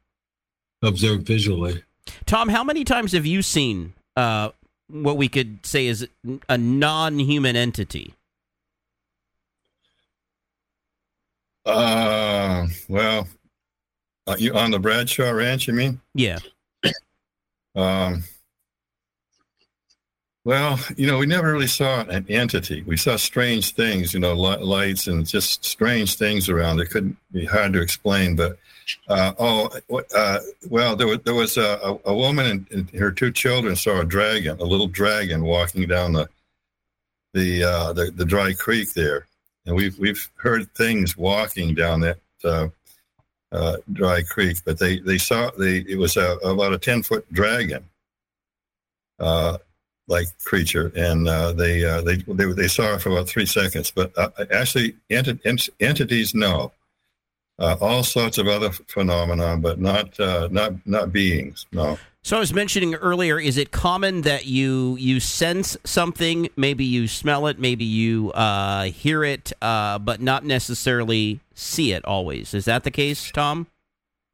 [0.82, 1.82] observe visually.
[2.26, 4.50] Tom, how many times have you seen uh,
[4.90, 6.08] what we could say is
[6.50, 8.14] a non-human entity?
[11.66, 13.28] Uh, well,
[14.28, 15.68] uh, you on the Bradshaw Ranch?
[15.68, 16.02] You mean?
[16.14, 16.40] Yeah.
[17.76, 18.24] Um,
[20.46, 22.84] well, you know, we never really saw an entity.
[22.84, 26.82] We saw strange things, you know, li- lights and just strange things around.
[26.82, 28.36] It couldn't be hard to explain.
[28.36, 28.58] But
[29.08, 29.70] uh, oh,
[30.14, 30.40] uh,
[30.70, 34.06] well, there was there was a, a, woman and, and her two children saw a
[34.06, 36.28] dragon, a little dragon, walking down the
[37.34, 39.28] the uh, the, the dry creek there,
[39.66, 42.18] and we've we've heard things walking down that.
[42.44, 42.68] Uh,
[43.54, 47.24] uh, dry creek, but they they saw they it was a, about a ten foot
[47.32, 47.88] dragon,
[49.20, 49.60] uh,
[50.08, 53.92] like creature, and uh, they, uh, they they they saw it for about three seconds.
[53.92, 56.72] But uh, actually, enti- ent- entities, no.
[57.60, 61.66] uh, all sorts of other phenomena, but not uh, not not beings.
[61.72, 61.98] No.
[62.26, 66.50] So I was mentioning earlier, is it common that you you sense something?
[66.56, 72.04] Maybe you smell it, maybe you uh, hear it, uh, but not necessarily see it.
[72.06, 73.68] Always is that the case, Tom?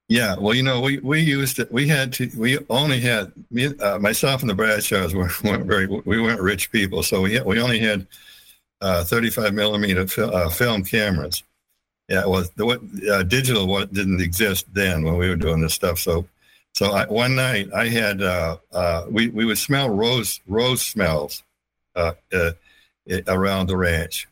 [0.09, 1.71] Yeah, well, you know, we, we used it.
[1.71, 2.31] We had to.
[2.35, 5.85] We only had me, uh, myself and the Bradshaws were, weren't very.
[5.85, 8.07] We weren't rich people, so we we only had
[8.81, 11.43] uh, 35 millimeter fil- uh, film cameras.
[12.07, 12.81] Yeah, well, the what
[13.11, 15.99] uh, digital what didn't exist then when we were doing this stuff.
[15.99, 16.27] So,
[16.73, 21.43] so I, one night I had uh, uh, we we would smell rose rose smells
[21.95, 24.27] around the ranch.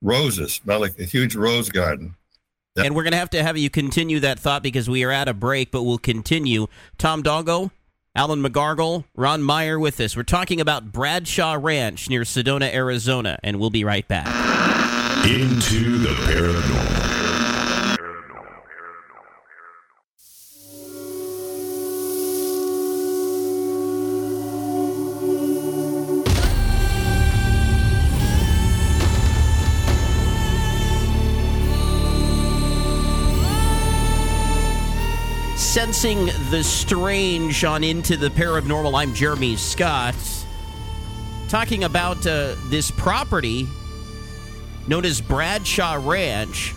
[0.00, 2.14] Roses smell like a huge rose garden.
[2.76, 5.28] And we're going to have to have you continue that thought because we are at
[5.28, 6.68] a break, but we'll continue.
[6.96, 7.70] Tom Dongo,
[8.14, 10.16] Alan Megargle, Ron Meyer with us.
[10.16, 14.26] We're talking about Bradshaw Ranch near Sedona, Arizona, and we'll be right back.
[15.26, 17.07] Into the paranormal.
[35.68, 40.16] Sensing the strange on Into the Paranormal, I'm Jeremy Scott.
[41.50, 43.68] Talking about uh, this property
[44.88, 46.70] known as Bradshaw Ranch,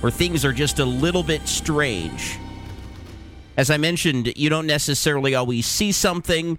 [0.00, 2.36] where things are just a little bit strange.
[3.56, 6.58] As I mentioned, you don't necessarily always see something.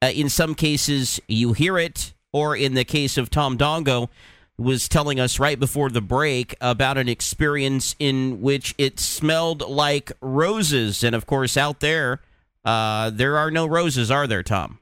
[0.00, 4.08] Uh, in some cases, you hear it, or in the case of Tom Dongo,
[4.62, 10.12] was telling us right before the break about an experience in which it smelled like
[10.20, 11.02] roses.
[11.04, 12.20] And of course, out there,
[12.64, 14.78] uh, there are no roses, are there, Tom?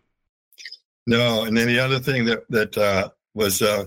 [1.07, 3.87] No, and then the other thing that that uh, was uh,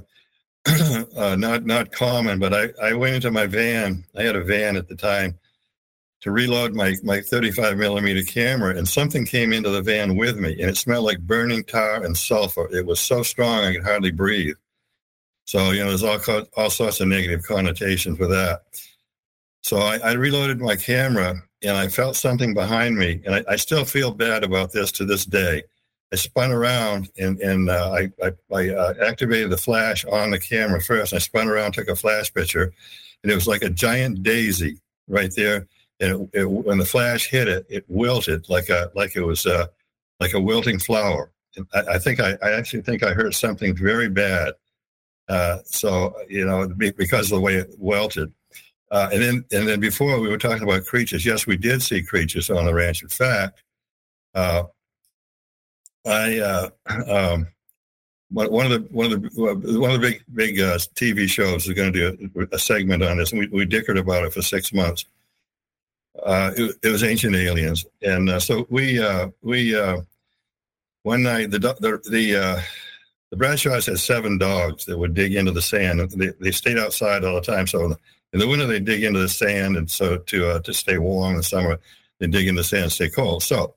[1.16, 4.04] uh, not not common, but I, I went into my van.
[4.18, 5.38] I had a van at the time
[6.22, 10.52] to reload my my 35 millimeter camera, and something came into the van with me,
[10.60, 12.68] and it smelled like burning tar and sulfur.
[12.76, 14.56] It was so strong I could hardly breathe.
[15.46, 18.62] So you know, there's all co- all sorts of negative connotations with that.
[19.62, 23.56] So I, I reloaded my camera, and I felt something behind me, and I, I
[23.56, 25.64] still feel bad about this to this day.
[26.14, 30.38] I spun around and, and uh, I, I, I uh, activated the flash on the
[30.38, 31.12] camera first.
[31.12, 32.72] I spun around, took a flash picture,
[33.24, 34.78] and it was like a giant daisy
[35.08, 35.68] right there.
[36.00, 39.48] And it, it, when the flash hit it, it wilted like a like it was
[39.48, 39.66] uh,
[40.20, 41.32] like a wilting flower.
[41.74, 44.54] I, I, think I, I actually think I heard something very bad.
[45.30, 48.32] Uh, so you know because of the way it wilted.
[48.92, 51.26] Uh, and then and then before we were talking about creatures.
[51.26, 53.02] Yes, we did see creatures on the ranch.
[53.02, 53.64] In fact,
[54.36, 54.64] uh,
[56.06, 56.70] I uh,
[57.34, 57.48] um,
[58.30, 61.74] one of the one of the one of the big big uh, TV shows is
[61.74, 64.42] going to do a, a, segment on this, and we, we dickered about it for
[64.42, 65.06] six months.
[66.24, 69.98] Uh, it, it, was ancient aliens, and so we uh, we uh,
[71.04, 72.62] one night the the the, uh,
[73.34, 76.08] the Bradshaws had seven dogs that would dig into the sand.
[76.12, 77.96] They they stayed outside all the time, so
[78.32, 81.38] in the winter they dig into the sand, and so to to stay warm in
[81.38, 81.80] the summer
[82.20, 83.42] they dig in the sand and stay cold.
[83.42, 83.74] So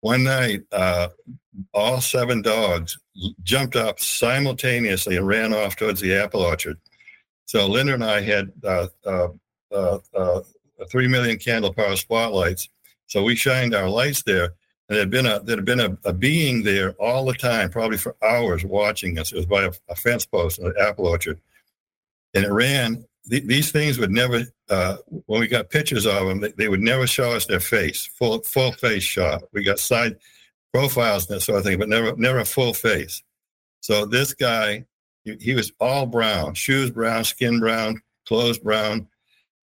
[0.00, 1.10] one night, uh,
[1.72, 2.98] all seven dogs
[3.44, 6.76] jumped up simultaneously and ran off towards the apple orchard.
[7.46, 9.28] So Linda and I had uh, uh,
[9.70, 10.40] uh, uh
[10.90, 12.68] three million candle power spotlights.
[13.06, 14.54] So we shined our lights there,
[14.88, 18.16] and there'd been a there'd been a, a, being there all the time, probably for
[18.22, 19.32] hours, watching us.
[19.32, 21.40] It was by a, a fence post the apple orchard,
[22.34, 26.40] and it ran th- these things would never, uh, when we got pictures of them,
[26.40, 29.42] they, they, would never show us their face, full full face shot.
[29.52, 30.16] We got side
[30.72, 33.22] profiles and that sort of thing, but never never a full face.
[33.80, 34.84] So this guy,
[35.24, 39.08] he, he was all brown, shoes brown, skin brown, clothes brown,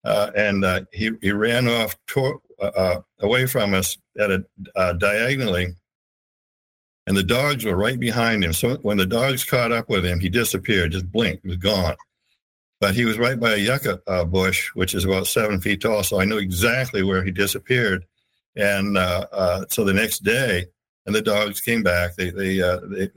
[0.04, 4.44] uh, and uh, he he ran off to, uh, uh, away from us at a
[4.76, 5.74] uh, diagonally.
[7.06, 8.52] And the dogs were right behind him.
[8.52, 11.96] So when the dogs caught up with him, he disappeared, just blinked, was gone.
[12.80, 16.02] But he was right by a yucca uh, bush, which is about seven feet tall.
[16.02, 18.04] So I knew exactly where he disappeared.
[18.56, 20.66] And uh, uh, so the next day,
[21.06, 22.16] and the dogs came back.
[22.16, 23.08] They they they,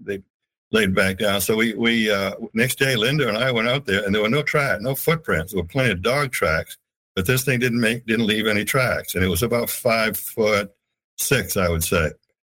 [0.00, 0.22] they
[0.70, 1.40] laid back down.
[1.40, 4.28] So we we uh, next day, Linda and I went out there, and there were
[4.28, 5.52] no track, no footprints.
[5.52, 6.76] There were plenty of dog tracks,
[7.14, 10.74] but this thing didn't make didn't leave any tracks, and it was about five foot
[11.16, 12.10] six, I would say.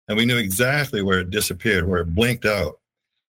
[0.08, 2.78] And we knew exactly where it disappeared, where it blinked out.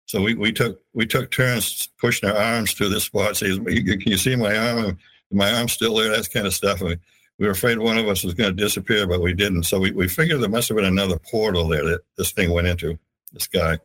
[0.07, 3.37] So we, we took we took turns pushing our arms through this spot.
[3.37, 4.99] Says, "Can you see my arm?
[5.31, 6.81] My arm's still there." That kind of stuff.
[6.81, 6.97] And we,
[7.39, 9.65] we were afraid one of us was going to disappear, but we didn't.
[9.65, 12.69] So we, we figured there must have been another portal there that this thing went
[12.69, 12.99] into.
[13.33, 13.79] This guy.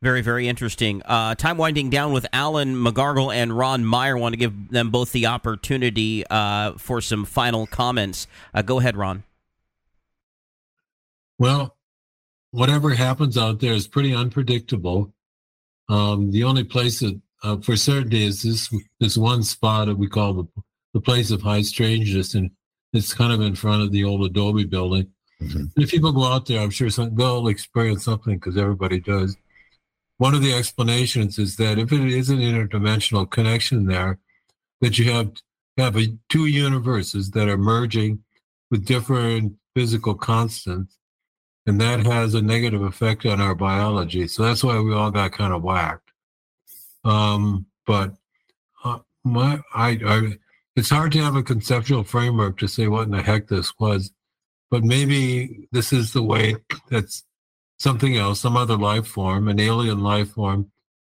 [0.00, 1.02] Very, very interesting.
[1.04, 4.16] Uh, time winding down with Alan Megargle and Ron Meyer.
[4.16, 8.28] want to give them both the opportunity uh, for some final comments.
[8.54, 9.24] Uh, go ahead, Ron.
[11.38, 11.76] Well,
[12.52, 15.12] whatever happens out there is pretty unpredictable.
[15.88, 20.06] Um, the only place that, uh, for certainty, is this this one spot that we
[20.06, 20.62] call the
[20.94, 22.50] the place of high strangeness, and
[22.92, 25.08] it's kind of in front of the old Adobe building.
[25.40, 25.80] Mm-hmm.
[25.80, 29.36] If people go out there, I'm sure some, they'll experience something because everybody does.
[30.18, 34.18] One of the explanations is that if it is an interdimensional connection there,
[34.80, 35.32] that you have
[35.76, 38.24] have a, two universes that are merging
[38.70, 40.98] with different physical constants,
[41.66, 44.26] and that has a negative effect on our biology.
[44.26, 46.10] So that's why we all got kind of whacked.
[47.04, 48.14] Um, but
[48.84, 50.32] uh, my, I, I,
[50.74, 54.10] it's hard to have a conceptual framework to say what in the heck this was,
[54.70, 56.56] but maybe this is the way
[56.90, 57.24] that's
[57.78, 60.70] something else, some other life form, an alien life form,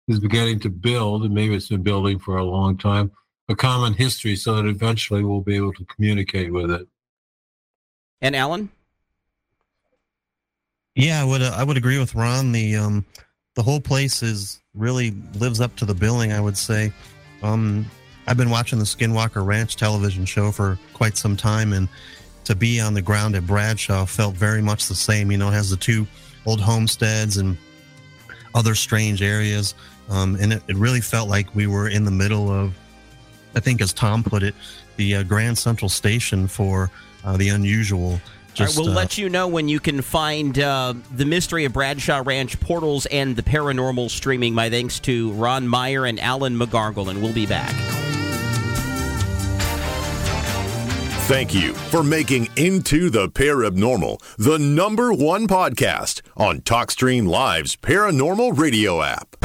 [0.07, 3.11] is beginning to build, and maybe it's been building for a long time,
[3.47, 6.88] a common history so that eventually we'll be able to communicate with it.
[8.22, 8.70] And Alan?
[10.95, 12.51] Yeah, I would uh, I would agree with Ron.
[12.51, 13.05] The um
[13.55, 16.93] the whole place is really lives up to the billing, I would say.
[17.41, 17.89] Um
[18.28, 21.89] I've been watching the Skinwalker Ranch television show for quite some time and
[22.45, 25.32] to be on the ground at Bradshaw felt very much the same.
[25.32, 26.07] You know, it has the two
[26.46, 27.58] old homesteads and
[28.56, 29.76] other strange areas.
[30.10, 32.74] Um, and it, it, really felt like we were in the middle of,
[33.56, 34.54] I think, as Tom put it,
[34.98, 36.91] the uh, Grand Central Station for
[37.24, 38.20] uh, the unusual.
[38.54, 42.22] Just, we'll uh, let you know when you can find uh, the mystery of Bradshaw
[42.24, 44.54] Ranch portals and the paranormal streaming.
[44.54, 47.93] My thanks to Ron Meyer and Alan Megargle, and we'll be back.
[51.28, 58.58] Thank you for making Into the Paranormal the number one podcast on TalkStream Live's Paranormal
[58.58, 59.38] Radio app.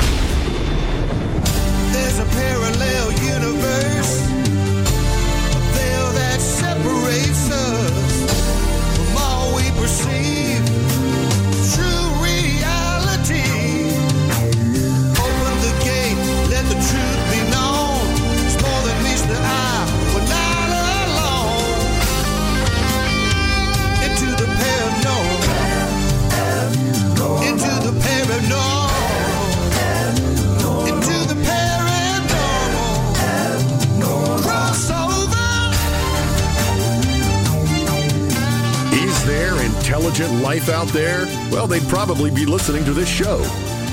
[40.18, 41.26] Intelligent life out there?
[41.50, 43.38] Well, they'd probably be listening to this show.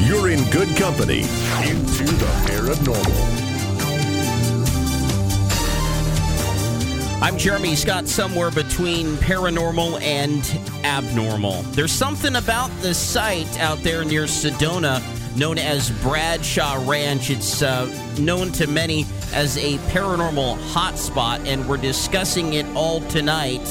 [0.01, 1.19] You're in good company.
[1.63, 3.43] Into the Paranormal.
[7.21, 10.43] I'm Jeremy Scott, somewhere between paranormal and
[10.84, 11.61] abnormal.
[11.73, 15.01] There's something about the site out there near Sedona
[15.38, 17.30] known as Bradshaw Ranch.
[17.30, 17.86] It's uh,
[18.19, 23.65] known to many as a paranormal hotspot, and we're discussing it all tonight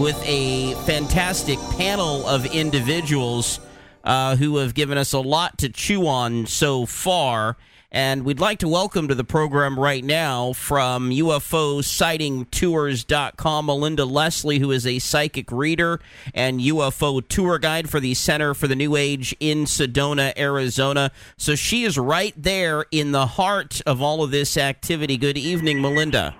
[0.00, 3.60] with a fantastic panel of individuals
[4.02, 7.58] uh, who have given us a lot to chew on so far.
[7.92, 14.58] And we'd like to welcome to the program right now from UFO sightingtours.com Melinda Leslie,
[14.58, 16.00] who is a psychic reader
[16.32, 21.10] and UFO tour guide for the Center for the New Age in Sedona, Arizona.
[21.36, 25.18] So she is right there in the heart of all of this activity.
[25.18, 26.34] Good evening, Melinda.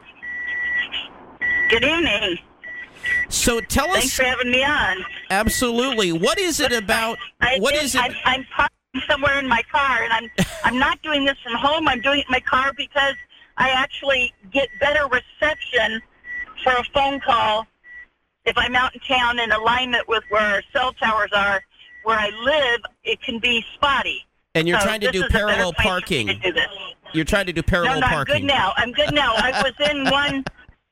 [1.68, 2.38] Good evening.
[3.28, 5.04] So tell Thanks us for having me on.
[5.30, 7.18] absolutely what is it about?
[7.40, 8.00] I What is it?
[8.02, 8.74] I'm, I'm parked
[9.08, 10.30] somewhere in my car, and I'm
[10.64, 11.88] I'm not doing this from home.
[11.88, 13.14] I'm doing it in my car because
[13.56, 16.00] I actually get better reception
[16.62, 17.66] for a phone call
[18.44, 21.62] if I'm out in town in alignment with where our cell towers are.
[22.02, 24.24] Where I live, it can be spotty.
[24.54, 26.26] And you're So trying to do is a better parallel place for me parking.
[26.40, 26.60] to do.
[27.12, 28.34] You're trying to do parallel no, no, parking.
[28.36, 28.72] I'm good now.
[28.76, 29.34] I'm good now.
[29.36, 30.44] I was in one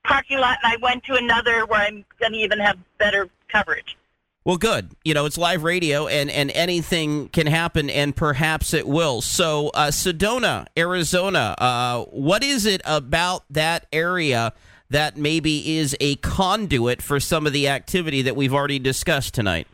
[0.08, 3.96] parking lot and I went to another where I'm going to even have better coverage.
[4.44, 4.92] Well, good.
[5.04, 9.20] You know, it's live radio, and, and anything can happen, and perhaps it will.
[9.20, 14.54] So, uh, Sedona, Arizona, uh, what is it about that area
[14.88, 19.66] that maybe is a conduit for some of the activity that we've already discussed tonight?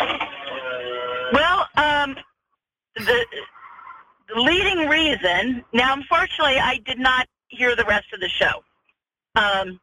[0.00, 2.16] Well, um,
[2.96, 3.26] the,
[4.34, 5.64] the leading reason.
[5.72, 8.62] Now, unfortunately, I did not hear the rest of the show,
[9.34, 9.80] um,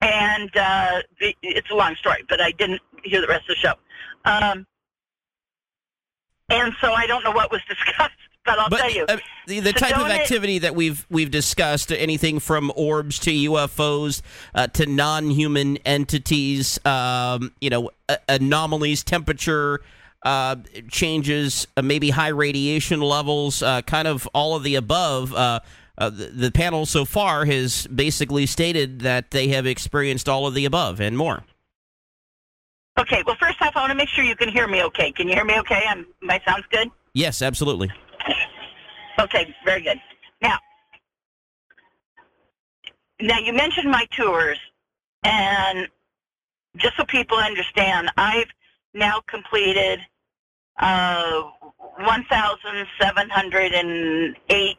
[0.00, 3.60] and uh, the, it's a long story, but I didn't hear the rest of the
[3.68, 3.74] show,
[4.24, 4.66] um,
[6.48, 8.12] and so I don't know what was discussed.
[8.44, 12.40] But I'll tell you, Uh, the, the type of activity that we've we've discussed, anything
[12.40, 14.20] from orbs to UFOs
[14.52, 19.80] uh, to non-human entities, um, you know, a- anomalies, temperature,
[20.24, 20.56] uh,
[20.90, 25.32] changes, uh, maybe high radiation levels, uh, kind of all of the above.
[25.98, 30.54] Uh, the, the panel so far has basically stated that they have experienced all of
[30.54, 31.44] the above and more.
[32.98, 35.12] Okay, well, first off, I want to make sure you can hear me okay.
[35.12, 35.84] Can you hear me okay?
[35.88, 36.90] I'm, my sound's good?
[37.14, 37.90] Yes, absolutely.
[39.18, 40.00] Okay, very good.
[40.40, 40.58] Now,
[43.20, 44.58] now you mentioned my tours,
[45.22, 45.86] and
[46.76, 48.48] just so people understand, I've
[48.94, 50.00] now completed
[50.80, 51.42] uh,
[51.98, 54.76] 1,708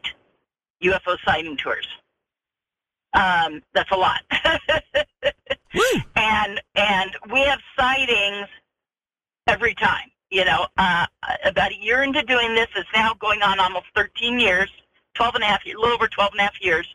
[0.84, 1.86] UFO sighting tours.
[3.14, 4.22] Um, that's a lot.
[6.16, 8.48] and and we have sightings
[9.46, 10.10] every time.
[10.30, 11.06] You know, uh,
[11.44, 14.68] about a year into doing this, it's now going on almost 13 years,
[15.14, 16.92] 12 and a half, a little over 12 and a half years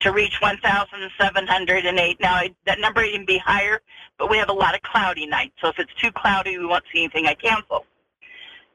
[0.00, 2.20] to reach 1,708.
[2.20, 3.80] Now, I, that number even be higher,
[4.18, 5.54] but we have a lot of cloudy nights.
[5.60, 7.84] So if it's too cloudy, we won't see anything, I cancel.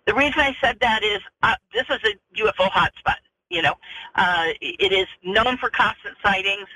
[0.06, 3.18] The reason I said that is uh, this is a UFO hotspot.
[3.50, 3.76] You know,
[4.16, 6.68] uh, it is known for constant sightings.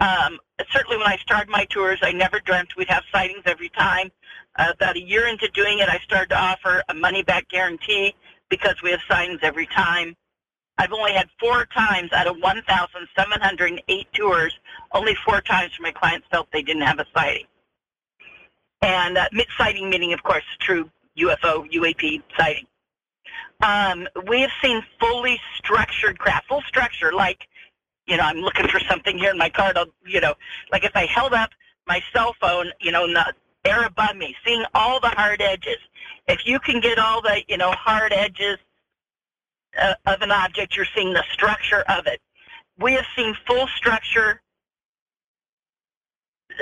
[0.00, 0.38] Um,
[0.72, 4.10] certainly, when I started my tours, I never dreamt we'd have sightings every time.
[4.58, 8.14] Uh, about a year into doing it, I started to offer a money-back guarantee
[8.48, 10.16] because we have sightings every time.
[10.78, 14.58] I've only had four times out of 1,708 tours,
[14.92, 17.44] only four times where my clients felt they didn't have a sighting.
[18.80, 19.28] And uh,
[19.58, 22.66] sighting meaning, of course, true UFO, UAP sighting.
[23.62, 27.46] Um, we have seen fully structured craft, full structure, like,
[28.06, 29.50] you know, I'm looking for something here in my.
[29.54, 30.34] I'll, you know,
[30.72, 31.50] like if I held up
[31.86, 33.34] my cell phone, you know, in the
[33.64, 35.78] air above me, seeing all the hard edges.
[36.26, 38.58] If you can get all the, you know, hard edges
[39.78, 42.20] uh, of an object, you're seeing the structure of it.
[42.78, 44.40] We have seen full structure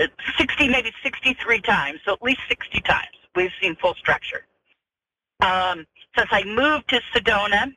[0.01, 4.44] uh, 60, maybe 63 times, so at least 60 times we've seen full structure.
[5.40, 5.86] Um,
[6.16, 7.74] since I moved to Sedona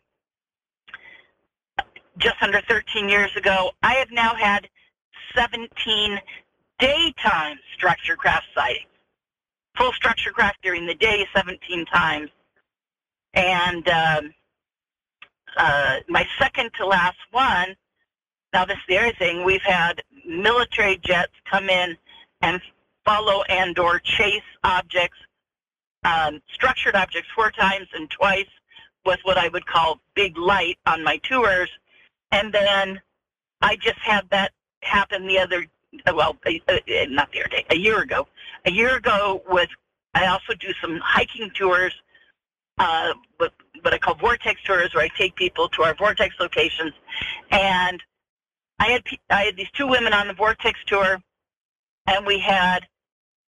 [2.18, 4.68] just under 13 years ago, I have now had
[5.36, 6.20] 17
[6.80, 8.88] daytime structure craft sightings.
[9.78, 12.30] Full structure craft during the day, 17 times.
[13.34, 14.34] And um,
[15.58, 17.76] uh, my second to last one,
[18.54, 21.98] now this is the other thing, we've had military jets come in
[22.42, 22.62] and
[23.06, 25.18] follow and or chase objects
[26.04, 28.50] um, structured objects four times and twice
[29.06, 31.70] with what I would call big light on my tours.
[32.32, 33.02] And then
[33.62, 35.66] I just had that happen the other,
[36.14, 38.28] well, not the other day, a year ago.
[38.66, 39.70] A year ago with,
[40.14, 41.94] I also do some hiking tours,
[42.78, 46.94] uh, what, what I call vortex tours, where I take people to our vortex locations.
[47.52, 48.02] And
[48.80, 51.22] I had, I had these two women on the vortex tour,
[52.08, 52.88] and we had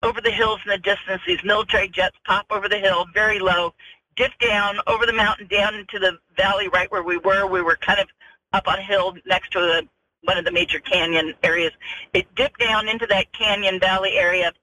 [0.03, 1.21] over the hills in the distance.
[1.25, 3.73] These military jets pop over the hill very low,
[4.15, 7.47] dip down over the mountain, down into the valley right where we were.
[7.47, 8.07] We were kind of
[8.51, 9.87] up on a hill next to the,
[10.23, 11.71] one of the major canyon areas.
[12.13, 14.53] It dipped down into that canyon valley area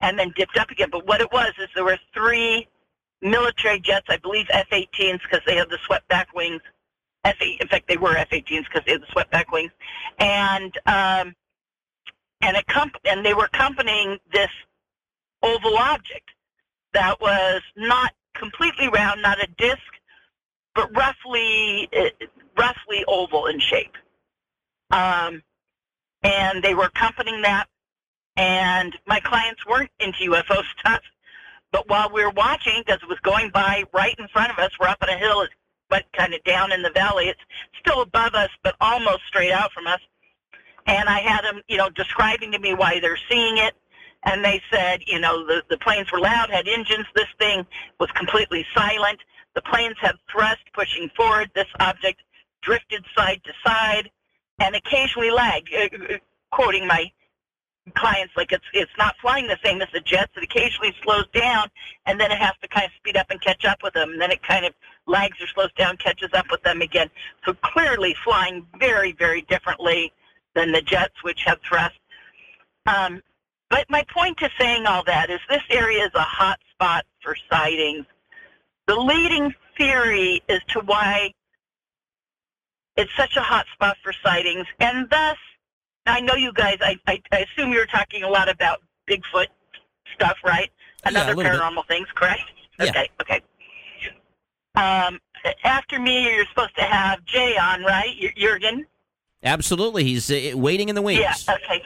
[0.00, 0.88] and then dipped up again.
[0.90, 2.66] But what it was is there were three
[3.22, 6.62] military jets, I believe F-18s because they have the swept back wings.
[7.24, 9.72] F-8, in fact, they were F-18s because they had the swept back wings,
[10.18, 11.34] and um,
[12.40, 14.48] and it comp- and they were accompanying this
[15.42, 16.30] oval object
[16.92, 19.78] that was not completely round, not a disc,
[20.74, 22.26] but roughly uh,
[22.56, 23.96] roughly oval in shape.
[24.90, 25.42] Um,
[26.22, 27.66] and they were accompanying that.
[28.36, 31.02] And my clients weren't into UFO stuff,
[31.72, 34.70] but while we were watching, because it was going by right in front of us,
[34.80, 35.50] we're up on a hill, it
[35.90, 37.26] went kind of down in the valley.
[37.26, 37.40] It's
[37.78, 40.00] still above us, but almost straight out from us.
[40.86, 43.74] And I had them, you know, describing to me why they're seeing it
[44.24, 47.06] and they said, you know, the, the planes were loud, had engines.
[47.14, 47.66] This thing
[47.98, 49.20] was completely silent.
[49.54, 51.50] The planes had thrust pushing forward.
[51.54, 52.20] This object
[52.62, 54.10] drifted side to side
[54.58, 55.70] and occasionally lagged.
[55.74, 56.18] Uh, uh,
[56.52, 57.10] quoting my
[57.96, 60.32] clients, like it's it's not flying the same as the jets.
[60.36, 61.68] It occasionally slows down,
[62.06, 64.10] and then it has to kind of speed up and catch up with them.
[64.10, 64.74] And then it kind of
[65.06, 67.10] lags or slows down, catches up with them again.
[67.44, 70.12] So clearly flying very, very differently
[70.54, 71.98] than the jets, which have thrust.
[72.86, 73.22] Um,
[73.70, 77.36] but my point to saying all that is this area is a hot spot for
[77.50, 78.04] sightings.
[78.86, 81.32] The leading theory as to why
[82.96, 85.36] it's such a hot spot for sightings, and thus,
[86.06, 89.46] I know you guys, I, I, I assume you're talking a lot about Bigfoot
[90.14, 90.70] stuff, right?
[91.04, 91.52] And Yeah, little bit.
[91.52, 92.42] paranormal things, correct?
[92.78, 92.88] Yeah.
[92.88, 93.40] Okay, okay.
[94.74, 95.20] Um,
[95.64, 98.14] after me, you're supposed to have Jay on, right?
[98.36, 98.86] Jurgen?
[99.42, 100.04] Absolutely.
[100.04, 101.20] He's uh, waiting in the wings.
[101.20, 101.82] Yeah, okay.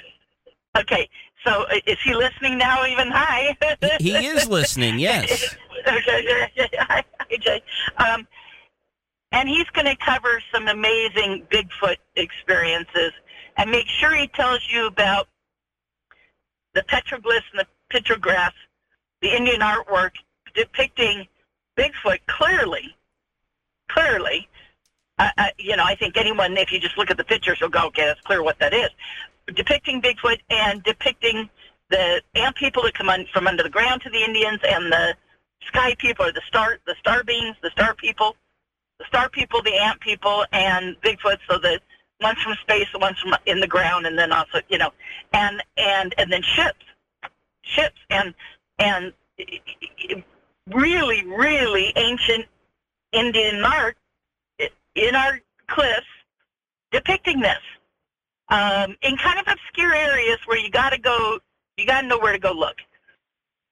[0.76, 1.08] Okay,
[1.44, 3.10] so uh, is he listening now even?
[3.10, 3.56] Hi.
[4.00, 5.56] He is listening, yes.
[7.40, 7.62] Jay.
[7.98, 8.26] Um,
[9.32, 13.12] and he's going to cover some amazing Bigfoot experiences
[13.56, 15.28] and make sure he tells you about
[16.74, 18.56] the petroglyphs and the pictographs,
[19.20, 20.12] the Indian artwork
[20.54, 21.26] depicting
[21.76, 22.94] Bigfoot clearly,
[23.88, 24.48] clearly.
[25.18, 27.68] Uh, uh, you know, I think anyone, if you just look at the pictures, will
[27.68, 28.90] go, okay, that's clear what that is.
[29.52, 31.50] Depicting Bigfoot and depicting
[31.90, 35.14] the ant people that come on, from under the ground to the Indians and the
[35.66, 38.36] sky people or the star, the star beings, the star people,
[38.98, 41.38] the star people, the ant people, and Bigfoot.
[41.48, 41.80] So the
[42.20, 44.90] one's from space, the one's from in the ground, and then also, you know,
[45.32, 46.84] and and and then ships,
[47.62, 48.34] ships, and
[48.78, 49.12] and
[50.70, 52.46] really, really ancient
[53.12, 53.96] Indian art
[54.94, 56.06] in our cliffs
[56.90, 57.58] depicting this
[58.48, 61.38] um, in kind of obscure areas where you got to go,
[61.76, 62.76] you got to know where to go look.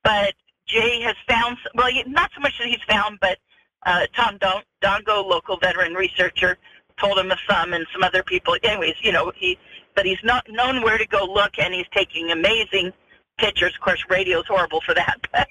[0.03, 0.35] But
[0.67, 3.39] Jay has found, well, not so much that he's found, but
[3.85, 6.57] uh, Tom Don- Dongo, local veteran researcher,
[6.99, 8.57] told him of some and some other people.
[8.63, 9.59] Anyways, you know, he,
[9.95, 12.93] but he's not known where to go look, and he's taking amazing
[13.39, 13.75] pictures.
[13.75, 15.49] Of course, radio's horrible for that, but,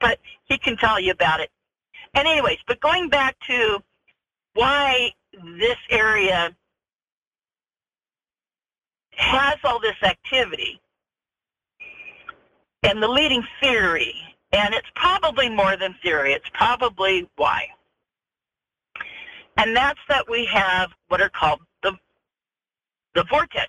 [0.00, 1.50] but he can tell you about it.
[2.14, 3.82] And anyways, but going back to
[4.54, 5.12] why
[5.58, 6.54] this area
[9.16, 10.80] has all this activity
[12.82, 14.14] and the leading theory,
[14.52, 17.66] and it's probably more than theory, it's probably why.
[19.56, 21.92] And that's that we have what are called the
[23.14, 23.68] the vortex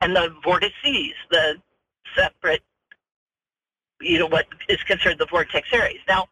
[0.00, 1.56] and the vortices, the
[2.16, 2.62] separate,
[4.00, 6.00] you know, what is considered the vortex areas.
[6.08, 6.28] Now,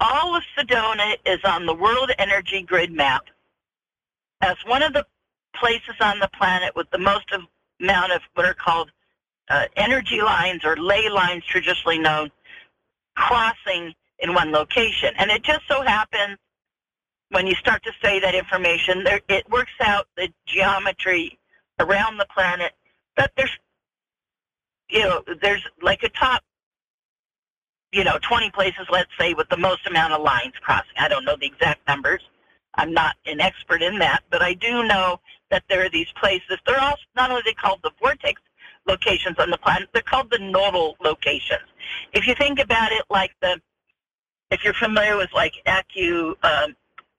[0.00, 3.24] all of Sedona is on the World Energy Grid map
[4.40, 5.04] as one of the
[5.54, 7.42] places on the planet with the most of,
[7.80, 8.90] amount of what are called
[9.48, 12.30] uh, energy lines or ley lines, traditionally known,
[13.16, 15.12] crossing in one location.
[15.18, 16.38] And it just so happens
[17.30, 21.38] when you start to say that information, there, it works out the geometry
[21.78, 22.72] around the planet
[23.16, 23.56] that there's,
[24.88, 26.42] you know, there's like a top,
[27.92, 30.92] you know, 20 places, let's say, with the most amount of lines crossing.
[30.98, 32.20] I don't know the exact numbers.
[32.74, 35.20] I'm not an expert in that, but I do know
[35.50, 36.58] that there are these places.
[36.66, 38.40] They're all not only they called the vortex
[38.86, 41.62] locations on the planet, they're called the nodal locations.
[42.12, 43.60] If you think about it like the,
[44.50, 46.76] if you're familiar with like acu, um,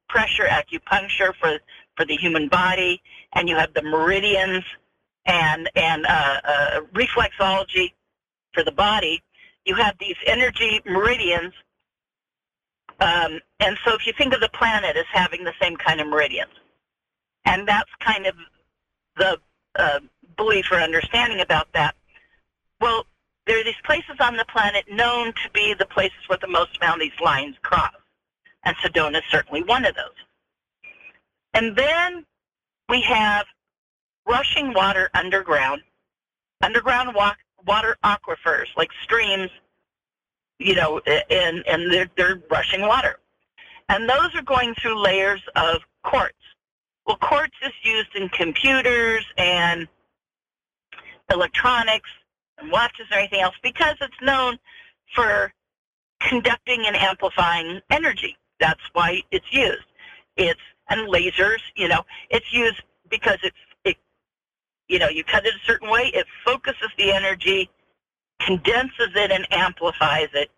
[0.09, 1.59] pressure acupuncture for
[1.95, 3.01] for the human body,
[3.34, 4.63] and you have the meridians
[5.25, 7.93] and and uh, uh, reflexology
[8.53, 9.21] for the body,
[9.65, 11.53] you have these energy meridians
[13.01, 16.07] um, and so if you think of the planet as having the same kind of
[16.07, 16.51] meridians,
[17.45, 18.35] and that's kind of
[19.17, 19.37] the
[19.75, 19.99] uh,
[20.37, 21.95] belief or understanding about that.
[22.79, 23.05] Well,
[23.45, 26.77] there are these places on the planet known to be the places where the most
[26.77, 27.93] amount of these lines cross,
[28.63, 30.05] and Sedona is certainly one of those.
[31.53, 32.25] And then
[32.87, 33.45] we have
[34.27, 35.81] rushing water underground,
[36.61, 37.35] underground wa-
[37.65, 39.49] water aquifers like streams
[40.61, 43.17] you know, and and they're they're rushing water,
[43.89, 46.35] and those are going through layers of quartz.
[47.12, 49.86] Well, quartz is used in computers and
[51.30, 52.09] electronics
[52.57, 54.57] and watches and everything else because it's known
[55.14, 55.51] for
[56.22, 58.38] conducting and amplifying energy.
[58.62, 59.84] That's why it's used.
[60.38, 63.97] It's and lasers, you know, it's used because it's it,
[64.88, 67.70] you know, you cut it a certain way, it focuses the energy
[68.39, 70.49] condenses it and amplifies it,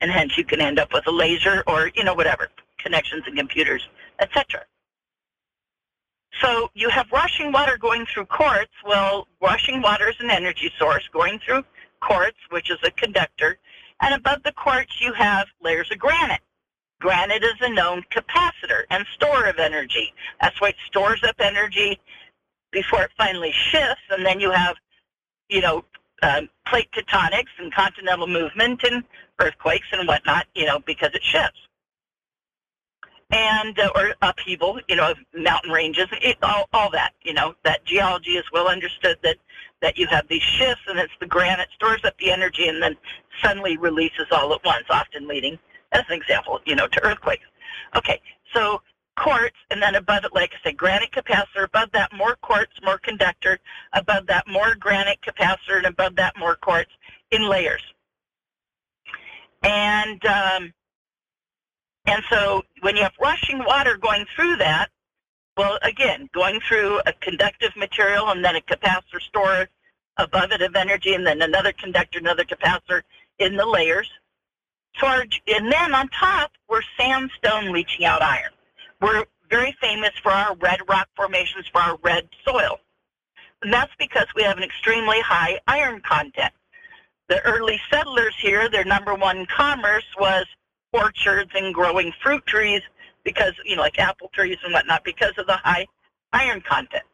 [0.00, 2.48] and hence you can end up with a laser or you know whatever
[2.78, 3.88] connections in computers,
[4.18, 4.64] etc.
[6.40, 8.72] So you have rushing water going through quartz.
[8.84, 11.64] Well, rushing water is an energy source going through
[12.00, 13.58] quartz, which is a conductor,
[14.00, 16.40] and above the quartz you have layers of granite.
[17.00, 20.12] Granite is a known capacitor and store of energy.
[20.40, 22.00] That's why it stores up energy
[22.72, 24.76] before it finally shifts, and then you have,
[25.48, 25.84] you know,
[26.22, 29.04] um, plate tectonics and continental movement and
[29.38, 31.63] earthquakes and whatnot, you know, because it shifts.
[33.30, 37.54] And, uh, or upheaval, you know, of mountain ranges, it, all, all that, you know,
[37.64, 39.36] that geology is well understood that,
[39.82, 42.96] that you have these shifts and it's the granite stores up the energy and then
[43.42, 45.58] suddenly releases all at once, often leading,
[45.92, 47.44] as an example, you know, to earthquakes.
[47.96, 48.20] Okay,
[48.52, 48.80] so
[49.16, 51.64] quartz, and then above it, like I said, granite capacitor.
[51.64, 53.58] Above that, more quartz, more conductor.
[53.92, 56.90] Above that, more granite capacitor, and above that, more quartz
[57.30, 57.82] in layers.
[59.62, 60.72] And um,
[62.06, 64.90] and so when you have rushing water going through that,
[65.56, 69.68] well, again, going through a conductive material and then a capacitor store
[70.16, 73.02] above it of energy, and then another conductor, another capacitor
[73.38, 74.08] in the layers.
[75.02, 78.52] Our, and then on top, we're sandstone leaching out iron.
[79.00, 82.78] We're very famous for our red rock formations, for our red soil.
[83.62, 86.52] And that's because we have an extremely high iron content.
[87.28, 90.46] The early settlers here, their number one commerce was
[90.94, 92.80] orchards and growing fruit trees
[93.24, 95.86] because, you know, like apple trees and whatnot, because of the high
[96.32, 97.04] iron content.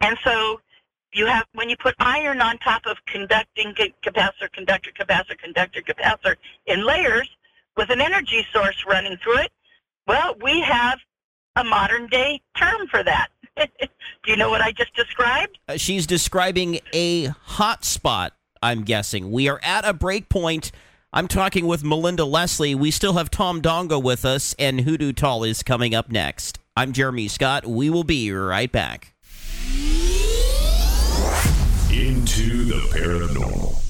[0.00, 0.60] And so
[1.12, 6.36] you have, when you put iron on top of conducting capacitor, conductor, capacitor, conductor, capacitor
[6.66, 7.28] in layers
[7.76, 9.52] with an energy source running through it,
[10.06, 10.98] well, we have
[11.56, 13.28] a modern day term for that.
[13.56, 13.66] Do
[14.26, 15.58] you know what I just described?
[15.68, 19.30] Uh, she's describing a hot spot, I'm guessing.
[19.30, 20.72] We are at a break point.
[21.16, 22.74] I'm talking with Melinda Leslie.
[22.74, 26.58] We still have Tom Dongo with us, and Hoodoo Tall is coming up next.
[26.76, 27.64] I'm Jeremy Scott.
[27.64, 29.14] We will be right back.
[31.92, 33.83] Into the paranormal.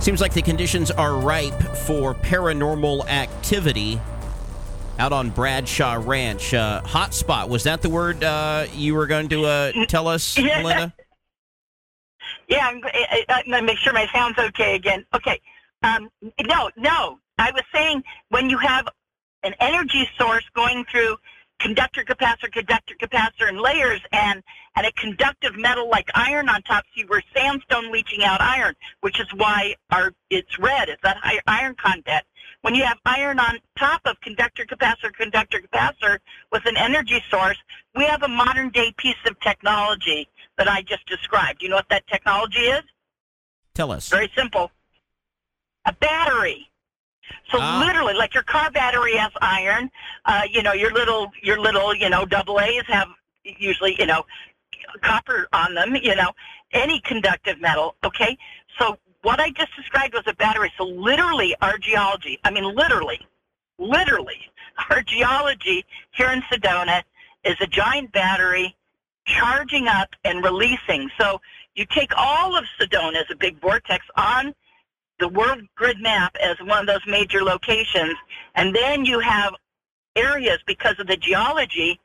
[0.00, 4.00] Seems like the conditions are ripe for paranormal activity
[4.98, 6.54] out on Bradshaw Ranch.
[6.54, 10.62] Uh, hotspot, was that the word uh, you were going to uh, tell us, Yeah.
[10.62, 10.94] Melinda?
[12.48, 15.04] Yeah, I'm, I, I'm gonna make sure my sound's okay again.
[15.14, 15.38] Okay.
[15.82, 16.08] Um,
[16.46, 17.18] no, no.
[17.38, 18.88] I was saying when you have
[19.42, 21.16] an energy source going through
[21.60, 24.42] conductor, capacitor, conductor, capacitor, and layers, and
[24.76, 28.74] and a conductive metal like iron on top, so you were sandstone leaching out iron,
[29.00, 30.88] which is why our it's red.
[30.88, 32.24] It's that high iron content.
[32.62, 36.18] When you have iron on top of conductor, capacitor, conductor, capacitor
[36.52, 37.56] with an energy source,
[37.96, 41.62] we have a modern day piece of technology that I just described.
[41.62, 42.82] You know what that technology is?
[43.74, 44.08] Tell us.
[44.08, 44.70] Very simple.
[45.86, 46.70] A battery.
[47.50, 47.82] So Ah.
[47.84, 49.90] literally, like your car battery has iron.
[50.26, 53.08] Uh, you know, your little, your little, you know, double A's have
[53.42, 54.26] usually, you know,
[55.02, 55.96] copper on them.
[55.96, 56.32] You know,
[56.72, 57.96] any conductive metal.
[58.04, 58.36] Okay.
[58.78, 60.72] So what I just described was a battery.
[60.76, 62.38] So literally, our geology.
[62.44, 63.20] I mean, literally,
[63.78, 64.40] literally,
[64.90, 67.02] our geology here in Sedona
[67.44, 68.76] is a giant battery
[69.26, 71.10] charging up and releasing.
[71.18, 71.40] So
[71.74, 74.54] you take all of Sedona as a big vortex on
[75.18, 78.14] the world grid map as one of those major locations,
[78.54, 79.54] and then you have
[80.16, 82.00] areas because of the geology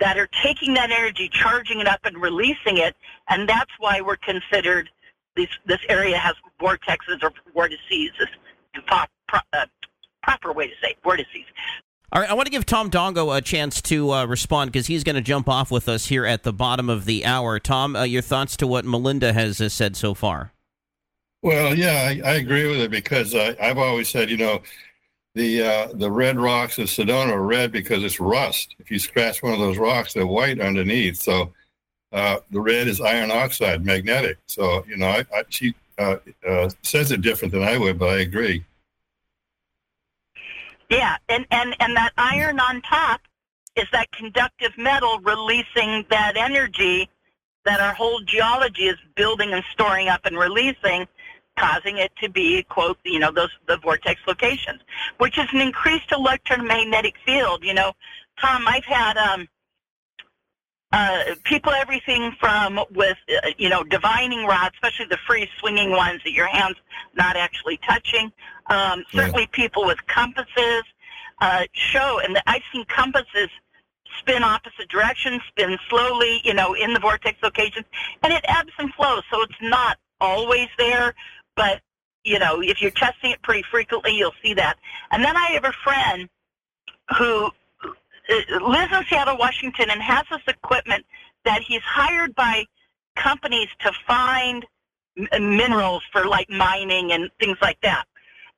[0.00, 2.96] that are taking that energy, charging it up and releasing it,
[3.28, 4.90] and that's why we're considered
[5.36, 8.28] this this area has vortexes or vortices is
[8.74, 9.66] the pro, pro, uh,
[10.22, 11.44] proper way to say it, vortices.
[12.12, 15.02] All right, I want to give Tom Dongo a chance to uh, respond because he's
[15.02, 17.58] going to jump off with us here at the bottom of the hour.
[17.58, 20.52] Tom, uh, your thoughts to what Melinda has uh, said so far?
[21.42, 24.62] Well, yeah, I, I agree with it because I, I've always said, you know,
[25.34, 28.76] the uh, the red rocks of Sedona are red because it's rust.
[28.78, 31.20] If you scratch one of those rocks, they're white underneath.
[31.20, 31.52] So
[32.12, 34.38] uh, the red is iron oxide, magnetic.
[34.46, 36.16] So you know, I, I, she uh,
[36.46, 38.64] uh, says it different than I would, but I agree.
[40.90, 43.20] Yeah, and, and, and that iron on top
[43.74, 47.08] is that conductive metal releasing that energy
[47.64, 51.08] that our whole geology is building and storing up and releasing,
[51.56, 54.80] causing it to be, quote, you know, those the vortex locations,
[55.18, 57.64] which is an increased electromagnetic field.
[57.64, 57.92] You know,
[58.40, 59.48] Tom, I've had um,
[60.92, 66.20] uh, people everything from with, uh, you know, divining rods, especially the free swinging ones
[66.24, 66.76] that your hands
[67.14, 68.32] not actually touching.
[68.66, 70.84] Um, certainly people with compasses
[71.40, 73.50] uh, show, and I've seen compasses
[74.20, 77.84] spin opposite directions, spin slowly, you know, in the vortex locations,
[78.22, 81.14] and it ebbs and flows, so it's not always there,
[81.56, 81.80] but,
[82.24, 84.76] you know, if you're testing it pretty frequently, you'll see that.
[85.10, 86.28] And then I have a friend
[87.18, 87.50] who
[87.86, 91.04] uh, lives in Seattle, Washington, and has this equipment
[91.44, 92.64] that he's hired by
[93.16, 94.64] companies to find
[95.16, 98.04] m- minerals for like mining and things like that.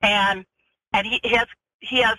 [0.03, 0.45] And
[0.93, 1.47] and he has
[1.81, 2.17] he has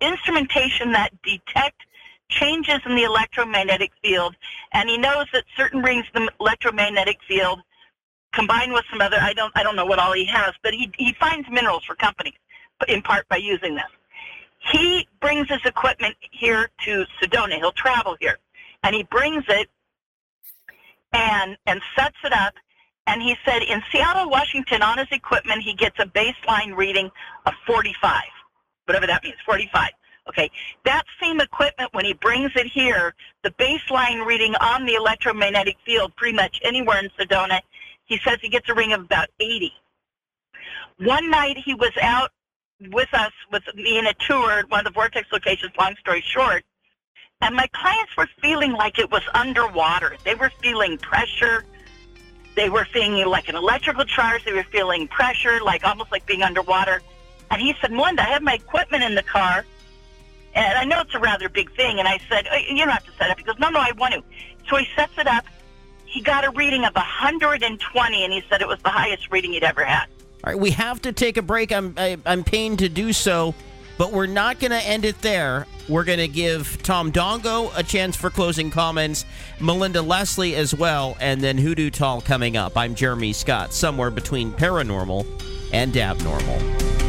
[0.00, 1.82] instrumentation that detect
[2.28, 4.34] changes in the electromagnetic field,
[4.72, 7.60] and he knows that certain rings of the electromagnetic field
[8.36, 10.92] combined with some other I don't I don't know what all he has, but he
[10.96, 12.34] he finds minerals for companies
[12.86, 13.90] in part by using this.
[14.72, 17.56] He brings his equipment here to Sedona.
[17.56, 18.38] He'll travel here,
[18.82, 19.68] and he brings it
[21.12, 22.54] and and sets it up.
[23.08, 27.08] And he said in Seattle, Washington, on his equipment, he gets a baseline reading
[27.46, 28.20] of 45,
[28.86, 29.90] whatever that means, 45.
[30.28, 30.50] Okay,
[30.84, 33.14] that same equipment, when he brings it here,
[33.44, 37.60] the baseline reading on the electromagnetic field, pretty much anywhere in Sedona,
[38.06, 39.72] he says he gets a ring of about 80.
[40.98, 42.30] One night he was out
[42.80, 46.22] with us, with me in a tour at one of the Vortex locations, long story
[46.26, 46.64] short,
[47.42, 50.16] and my clients were feeling like it was underwater.
[50.24, 51.64] They were feeling pressure.
[52.54, 54.44] They were feeling like an electrical charge.
[54.44, 57.02] They were feeling pressure, like almost like being underwater.
[57.50, 59.66] And he said, Melinda, I have my equipment in the car.
[60.54, 61.98] And I know it's a rather big thing.
[61.98, 63.38] And I said, "Oh, you don't have to set it up.
[63.38, 64.22] He goes, no, no, I want to.
[64.70, 65.44] So he sets it up.
[66.16, 69.62] He got a reading of 120, and he said it was the highest reading he'd
[69.62, 70.06] ever had.
[70.42, 71.70] All right, we have to take a break.
[71.70, 73.54] I'm I, I'm pained to do so,
[73.98, 75.66] but we're not going to end it there.
[75.90, 79.26] We're going to give Tom Dongo a chance for closing comments,
[79.60, 82.78] Melinda Leslie as well, and then Hoodoo Tall coming up.
[82.78, 85.26] I'm Jeremy Scott, somewhere between paranormal
[85.74, 87.05] and abnormal.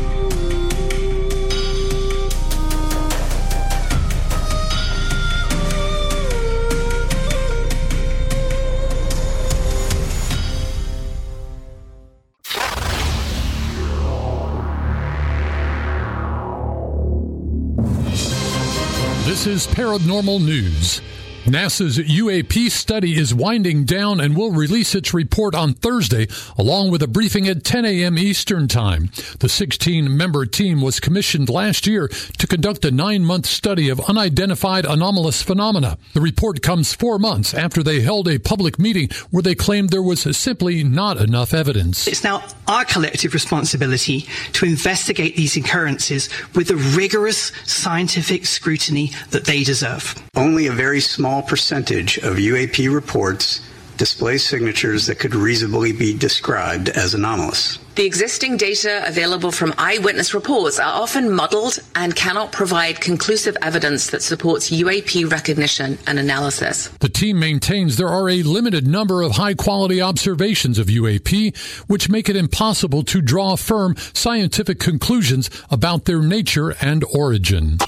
[19.37, 20.99] This is Paranormal News.
[21.47, 26.27] NASA's UAP study is winding down and will release its report on Thursday,
[26.57, 28.17] along with a briefing at 10 a.m.
[28.17, 29.09] Eastern Time.
[29.39, 34.01] The 16 member team was commissioned last year to conduct a nine month study of
[34.09, 35.97] unidentified anomalous phenomena.
[36.13, 40.03] The report comes four months after they held a public meeting where they claimed there
[40.03, 42.09] was simply not enough evidence.
[42.09, 49.45] It's now our collective responsibility to investigate these occurrences with the rigorous scientific scrutiny that
[49.45, 50.13] they deserve.
[50.35, 53.61] Only a very small percentage of UAP reports
[53.97, 57.79] display signatures that could reasonably be described as anomalous.
[57.95, 64.11] The existing data available from eyewitness reports are often muddled and cannot provide conclusive evidence
[64.11, 66.89] that supports UAP recognition and analysis.
[66.99, 71.57] The team maintains there are a limited number of high quality observations of UAP,
[71.87, 77.79] which make it impossible to draw firm scientific conclusions about their nature and origin.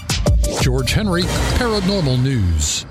[0.62, 2.86] George Henry, Paranormal News.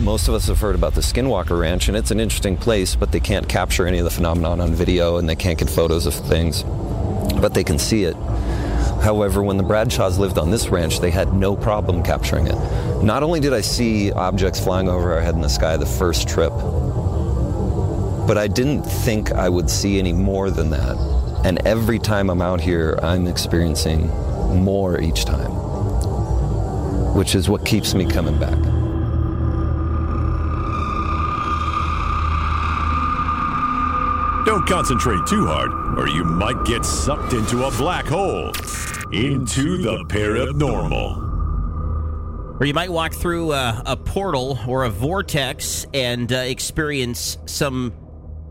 [0.00, 3.10] Most of us have heard about the Skinwalker Ranch, and it's an interesting place, but
[3.10, 6.14] they can't capture any of the phenomenon on video and they can't get photos of
[6.14, 6.62] things,
[7.40, 8.14] but they can see it.
[9.02, 12.54] However, when the Bradshaws lived on this ranch, they had no problem capturing it.
[13.02, 16.28] Not only did I see objects flying over our head in the sky the first
[16.28, 16.52] trip,
[18.26, 20.96] but I didn't think I would see any more than that.
[21.44, 24.08] And every time I'm out here, I'm experiencing
[24.62, 25.50] more each time,
[27.14, 28.67] which is what keeps me coming back.
[34.48, 38.46] Don't concentrate too hard, or you might get sucked into a black hole.
[39.12, 41.18] Into the paranormal.
[42.58, 47.92] Or you might walk through a, a portal or a vortex and uh, experience some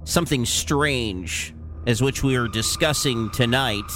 [0.03, 1.55] something strange,
[1.87, 3.91] as which we are discussing tonight.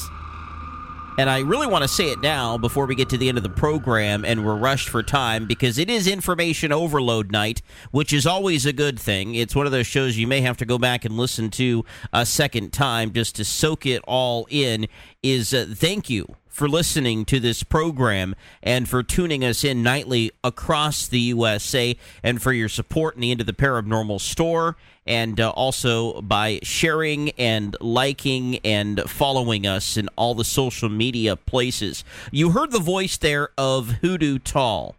[1.18, 3.44] And I really want to say it now before we get to the end of
[3.44, 8.26] the program and we're rushed for time because it is information overload night, which is
[8.26, 9.36] always a good thing.
[9.36, 11.84] It's one of those shows you may have to go back and listen to
[12.14, 14.88] a second time just to soak it all in.
[15.22, 20.32] Is uh, thank you for listening to this program and for tuning us in nightly
[20.44, 24.76] across the USA and for your support in the End of the Paranormal store
[25.06, 31.36] and uh, also by sharing and liking and following us in all the social media
[31.36, 32.04] places.
[32.32, 34.96] You heard the voice there of Hoodoo Tall.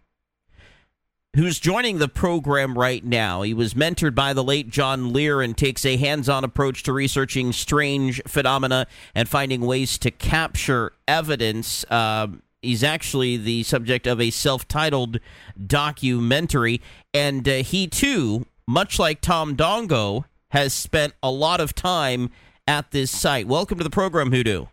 [1.34, 3.40] Who's joining the program right now?
[3.40, 6.92] He was mentored by the late John Lear and takes a hands on approach to
[6.92, 11.90] researching strange phenomena and finding ways to capture evidence.
[11.90, 15.20] Um, he's actually the subject of a self titled
[15.66, 16.82] documentary,
[17.14, 22.30] and uh, he too, much like Tom Dongo, has spent a lot of time
[22.66, 23.46] at this site.
[23.46, 24.66] Welcome to the program, Hoodoo.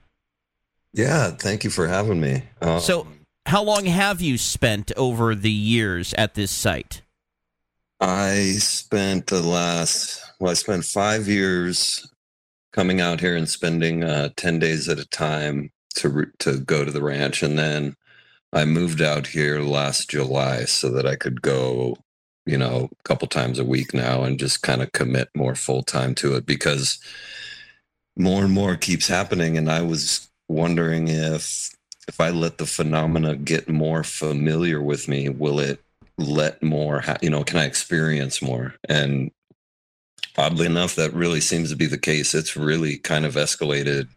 [0.94, 2.44] Yeah, thank you for having me.
[2.62, 3.08] Um, So,
[3.46, 7.02] how long have you spent over the years at this site?
[8.00, 12.10] I spent the last, well, I spent five years
[12.72, 16.92] coming out here and spending uh, 10 days at a time to, to go to
[16.92, 17.44] the ranch.
[17.44, 17.96] And then
[18.54, 21.98] I moved out here last July so that I could go,
[22.50, 25.84] you know, a couple times a week now and just kind of commit more full
[25.84, 26.98] time to it because
[28.18, 29.56] more and more keeps happening.
[29.56, 31.70] And I was wondering if
[32.08, 35.80] if I let the phenomena get more familiar with me, will it
[36.18, 38.74] let more, ha- you know, can I experience more?
[38.90, 39.30] And
[40.36, 42.34] oddly enough, that really seems to be the case.
[42.34, 44.08] It's really kind of escalated.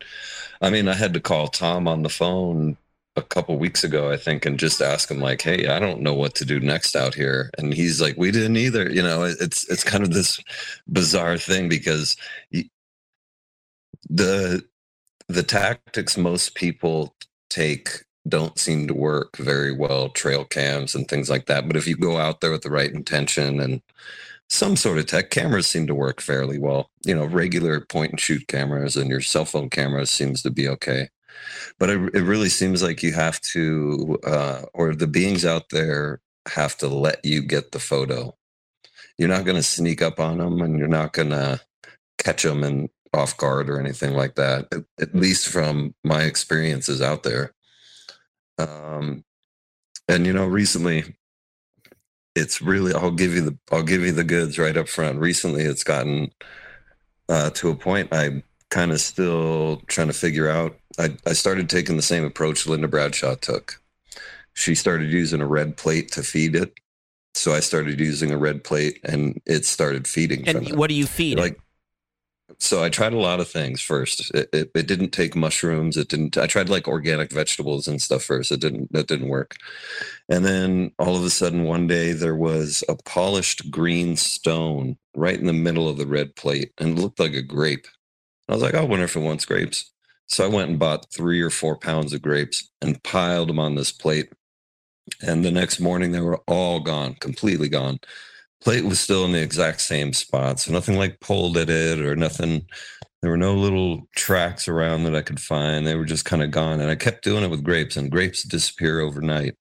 [0.62, 2.78] I mean, I had to call Tom on the phone
[3.16, 6.14] a couple weeks ago, I think, and just ask him like, "Hey, I don't know
[6.14, 9.68] what to do next out here," and he's like, "We didn't either." You know, it's
[9.70, 10.40] it's kind of this
[10.90, 12.16] bizarre thing because
[14.08, 14.64] the
[15.28, 17.14] the tactics most people
[17.50, 21.66] take don't seem to work very well trail cams and things like that.
[21.66, 23.82] But if you go out there with the right intention and
[24.48, 26.90] some sort of tech cameras seem to work fairly well.
[27.06, 30.68] You know regular point and shoot cameras and your cell phone cameras seems to be
[30.68, 31.08] okay
[31.78, 36.20] but it, it really seems like you have to uh, or the beings out there
[36.48, 38.36] have to let you get the photo.
[39.18, 41.60] You're not going to sneak up on them and you're not going to
[42.18, 47.02] catch them and off guard or anything like that at, at least from my experiences
[47.02, 47.52] out there.
[48.58, 49.24] Um
[50.08, 51.16] and you know recently
[52.34, 55.18] it's really i'll give you the i'll give you the goods right up front.
[55.18, 56.30] Recently it's gotten
[57.28, 61.68] uh to a point I'm kind of still trying to figure out I, I started
[61.68, 63.80] taking the same approach linda bradshaw took
[64.54, 66.74] she started using a red plate to feed it
[67.34, 71.06] so i started using a red plate and it started feeding And what do you
[71.06, 71.38] feed?
[71.38, 71.58] like
[72.58, 74.32] so I tried a lot of things first.
[74.34, 75.96] It, it, it didn't take mushrooms.
[75.96, 76.36] It didn't.
[76.36, 78.52] I tried like organic vegetables and stuff first.
[78.52, 78.92] It didn't.
[78.92, 79.56] That didn't work.
[80.28, 85.38] And then all of a sudden, one day there was a polished green stone right
[85.38, 87.86] in the middle of the red plate, and it looked like a grape.
[88.48, 89.91] I was like, I wonder if it wants grapes.
[90.32, 93.74] So I went and bought three or four pounds of grapes and piled them on
[93.74, 94.32] this plate.
[95.20, 97.98] And the next morning, they were all gone, completely gone
[98.62, 100.60] plate was still in the exact same spot.
[100.60, 102.66] So nothing like pulled at it or nothing.
[103.20, 105.86] There were no little tracks around that I could find.
[105.86, 106.80] They were just kind of gone.
[106.80, 109.56] And I kept doing it with grapes, and grapes disappear overnight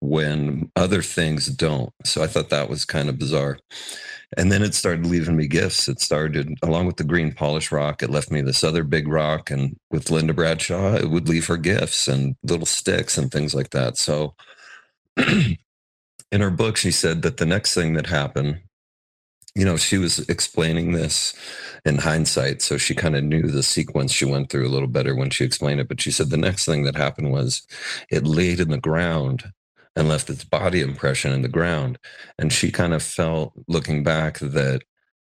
[0.00, 1.92] when other things don't.
[2.04, 3.58] So I thought that was kind of bizarre.
[4.36, 5.88] And then it started leaving me gifts.
[5.88, 8.02] It started along with the green polish rock.
[8.02, 9.50] It left me this other big rock.
[9.50, 13.70] And with Linda Bradshaw, it would leave her gifts and little sticks and things like
[13.70, 13.96] that.
[13.96, 14.34] So
[15.16, 15.56] in
[16.32, 18.60] her book, she said that the next thing that happened,
[19.54, 21.34] you know, she was explaining this
[21.86, 22.60] in hindsight.
[22.60, 25.44] So she kind of knew the sequence she went through a little better when she
[25.44, 25.88] explained it.
[25.88, 27.66] But she said the next thing that happened was
[28.10, 29.52] it laid in the ground
[29.98, 31.98] and left its body impression in the ground.
[32.38, 34.82] And she kind of felt looking back that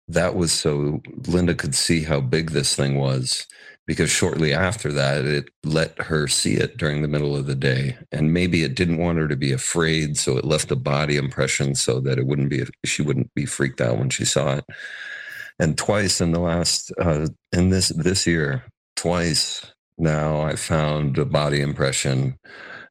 [0.08, 3.46] that was so Linda could see how big this thing was
[3.86, 7.96] because shortly after that it let her see it during the middle of the day
[8.12, 11.74] and maybe it didn't want her to be afraid so it left a body impression
[11.74, 14.64] so that it wouldn't be she wouldn't be freaked out when she saw it
[15.58, 18.64] and twice in the last uh in this this year
[18.96, 19.66] twice
[19.98, 22.38] now i found a body impression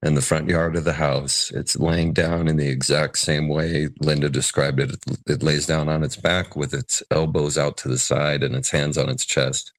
[0.03, 3.89] in the front yard of the house it's laying down in the exact same way
[3.99, 4.95] linda described it
[5.27, 8.71] it lays down on its back with its elbows out to the side and its
[8.71, 9.71] hands on its chest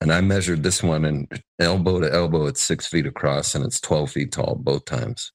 [0.00, 3.80] and I measured this one and elbow to elbow, it's six feet across and it's
[3.80, 5.32] 12 feet tall both times.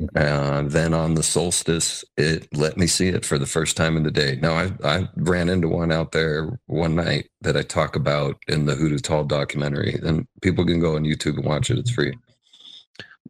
[0.00, 0.18] Mm-hmm.
[0.18, 4.04] And then on the solstice, it let me see it for the first time in
[4.04, 4.38] the day.
[4.40, 8.66] Now, I, I ran into one out there one night that I talk about in
[8.66, 11.78] the Hoodoo Tall documentary, and people can go on YouTube and watch it.
[11.78, 12.14] It's free.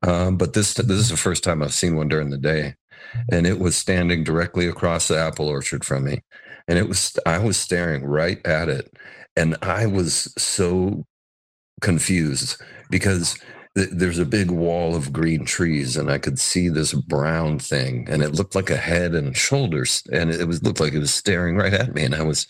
[0.03, 2.75] Um, but this this is the first time I've seen one during the day,
[3.31, 6.23] and it was standing directly across the apple orchard from me,
[6.69, 8.93] and it was I was staring right at it,
[9.37, 11.05] and I was so
[11.81, 13.39] confused because
[13.77, 18.07] th- there's a big wall of green trees and I could see this brown thing
[18.09, 21.15] and it looked like a head and shoulders and it was looked like it was
[21.15, 22.47] staring right at me and I was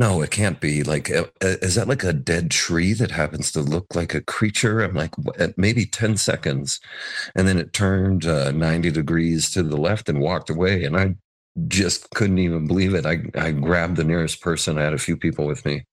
[0.00, 1.10] no it can't be like
[1.42, 5.14] is that like a dead tree that happens to look like a creature I'm like
[5.56, 6.80] maybe 10 seconds
[7.36, 11.16] and then it turned uh, 90 degrees to the left and walked away and I
[11.68, 15.16] just couldn't even believe it I I grabbed the nearest person I had a few
[15.16, 15.84] people with me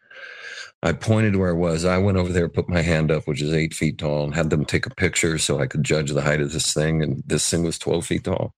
[0.84, 1.85] I pointed where I was.
[1.85, 4.51] I went over there, put my hand up, which is eight feet tall, and had
[4.51, 7.01] them take a picture so I could judge the height of this thing.
[7.01, 8.53] And this thing was 12 feet tall.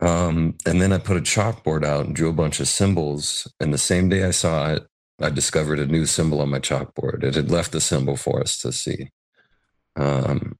[0.00, 3.52] Um, and then I put a chalkboard out and drew a bunch of symbols.
[3.60, 4.86] And the same day I saw it,
[5.20, 7.24] I discovered a new symbol on my chalkboard.
[7.24, 9.10] It had left a symbol for us to see.
[9.96, 10.56] Um,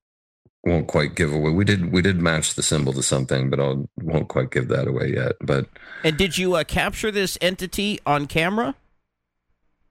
[0.65, 1.51] won't quite give away.
[1.51, 4.89] We did we did match the symbol to something, but I won't quite give that
[4.89, 5.33] away yet.
[5.41, 5.67] But
[6.05, 8.75] And did you uh, capture this entity on camera?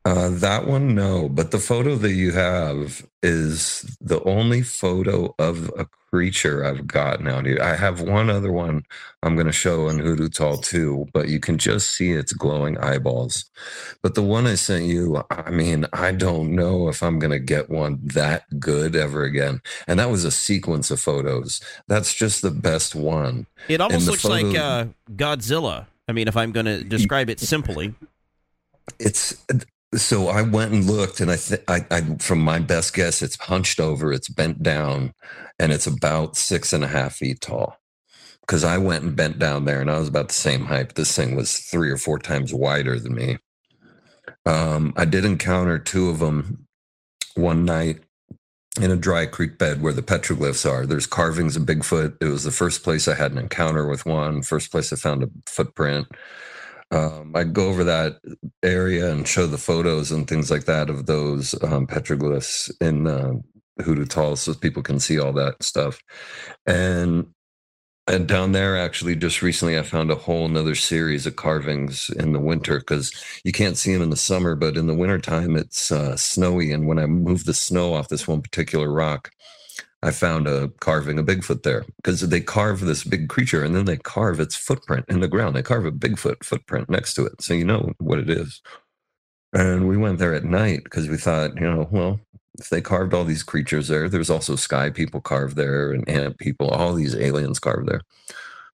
[0.08, 1.28] Uh, that one, no.
[1.28, 7.28] But the photo that you have is the only photo of a creature I've gotten
[7.28, 7.62] out here.
[7.62, 8.86] I have one other one
[9.22, 12.78] I'm going to show in Hoodoo Tall too, but you can just see its glowing
[12.78, 13.52] eyeballs.
[14.02, 17.40] But the one I sent you, I mean, I don't know if I'm going to
[17.40, 19.62] get one that good ever again.
[19.90, 21.60] And that was a sequence of photos.
[21.90, 23.46] That's just the best one.
[23.68, 25.88] It almost looks like uh, Godzilla.
[26.08, 27.94] I mean, if I'm going to describe it simply.
[29.00, 29.36] it's
[29.96, 33.40] so I went and looked, and I, th- I, I, from my best guess, it's
[33.40, 35.14] hunched over, it's bent down,
[35.60, 37.78] and it's about six and a half feet tall.
[38.42, 40.96] Because I went and bent down there, and I was about the same height.
[40.96, 43.38] This thing was three or four times wider than me.
[44.46, 46.68] Um, I did encounter two of them
[47.36, 48.00] one night
[48.82, 50.86] in a dry creek bed where the petroglyphs are.
[50.86, 52.18] There's carvings of Bigfoot.
[52.22, 55.24] It was the first place I had an encounter with one, first place I found
[55.24, 56.08] a footprint.
[56.92, 58.20] Um, I'd go over that
[58.64, 63.34] area and show the photos and things like that of those um, petroglyphs in uh,
[63.84, 66.02] Hoodoo Tall so people can see all that stuff.
[66.66, 67.28] And
[68.10, 72.32] and down there, actually, just recently, I found a whole nother series of carvings in
[72.32, 73.12] the winter because
[73.44, 76.72] you can't see them in the summer, but in the wintertime, it's uh, snowy.
[76.72, 79.32] And when I moved the snow off this one particular rock,
[80.04, 83.86] I found a carving of Bigfoot there because they carve this big creature and then
[83.86, 85.56] they carve its footprint in the ground.
[85.56, 87.42] They carve a Bigfoot footprint next to it.
[87.42, 88.62] So you know what it is.
[89.54, 92.20] And we went there at night because we thought, you know, well,
[92.60, 96.38] if they carved all these creatures there, there's also sky people carved there and ant
[96.38, 98.02] people, all these aliens carved there.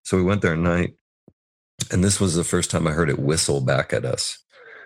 [0.03, 0.95] So we went there at night.
[1.91, 4.39] And this was the first time I heard it whistle back at us.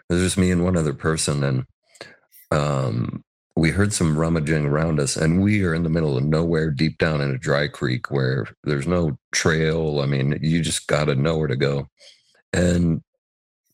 [0.09, 1.43] It was just me and one other person.
[1.43, 1.65] And
[2.51, 3.23] um,
[3.57, 5.17] we heard some rummaging around us.
[5.17, 8.47] And we are in the middle of nowhere, deep down in a dry creek where
[8.63, 9.99] there's no trail.
[10.01, 11.87] I mean, you just got to know where to go.
[12.53, 13.01] And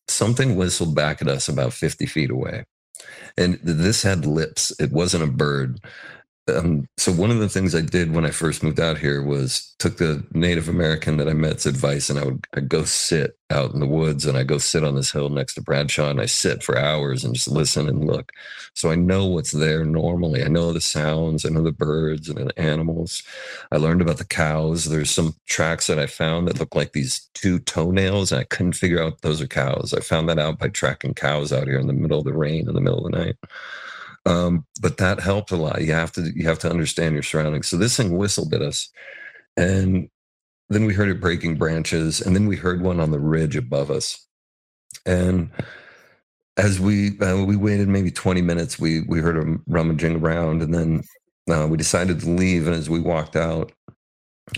[0.07, 2.65] something whistled back at us about 50 feet away
[3.38, 5.80] and this had lips it wasn't a bird
[6.49, 9.74] um, so one of the things I did when I first moved out here was
[9.80, 13.74] took the Native American that I met's advice, and I would I'd go sit out
[13.74, 16.26] in the woods, and I go sit on this hill next to Bradshaw, and I
[16.26, 18.34] sit for hours and just listen and look.
[18.74, 20.44] So I know what's there normally.
[20.44, 23.24] I know the sounds, I know the birds and the animals.
[23.72, 24.86] I learned about the cows.
[24.86, 28.74] There's some tracks that I found that look like these two toenails, and I couldn't
[28.74, 29.94] figure out those are cows.
[29.95, 32.68] I found that out by tracking cows out here in the middle of the rain
[32.68, 33.38] in the middle of the night.
[34.26, 35.82] Um, but that helped a lot.
[35.82, 37.68] You have to you have to understand your surroundings.
[37.68, 38.90] So this thing whistled at us,
[39.58, 40.10] and
[40.70, 43.91] then we heard it breaking branches, and then we heard one on the ridge above
[43.91, 44.26] us.
[45.06, 45.52] And
[46.58, 50.74] as we uh, we waited maybe twenty minutes, we we heard him rummaging around, and
[50.74, 51.04] then
[51.52, 52.68] uh, we decided to leave.
[52.68, 53.74] And as we walked out,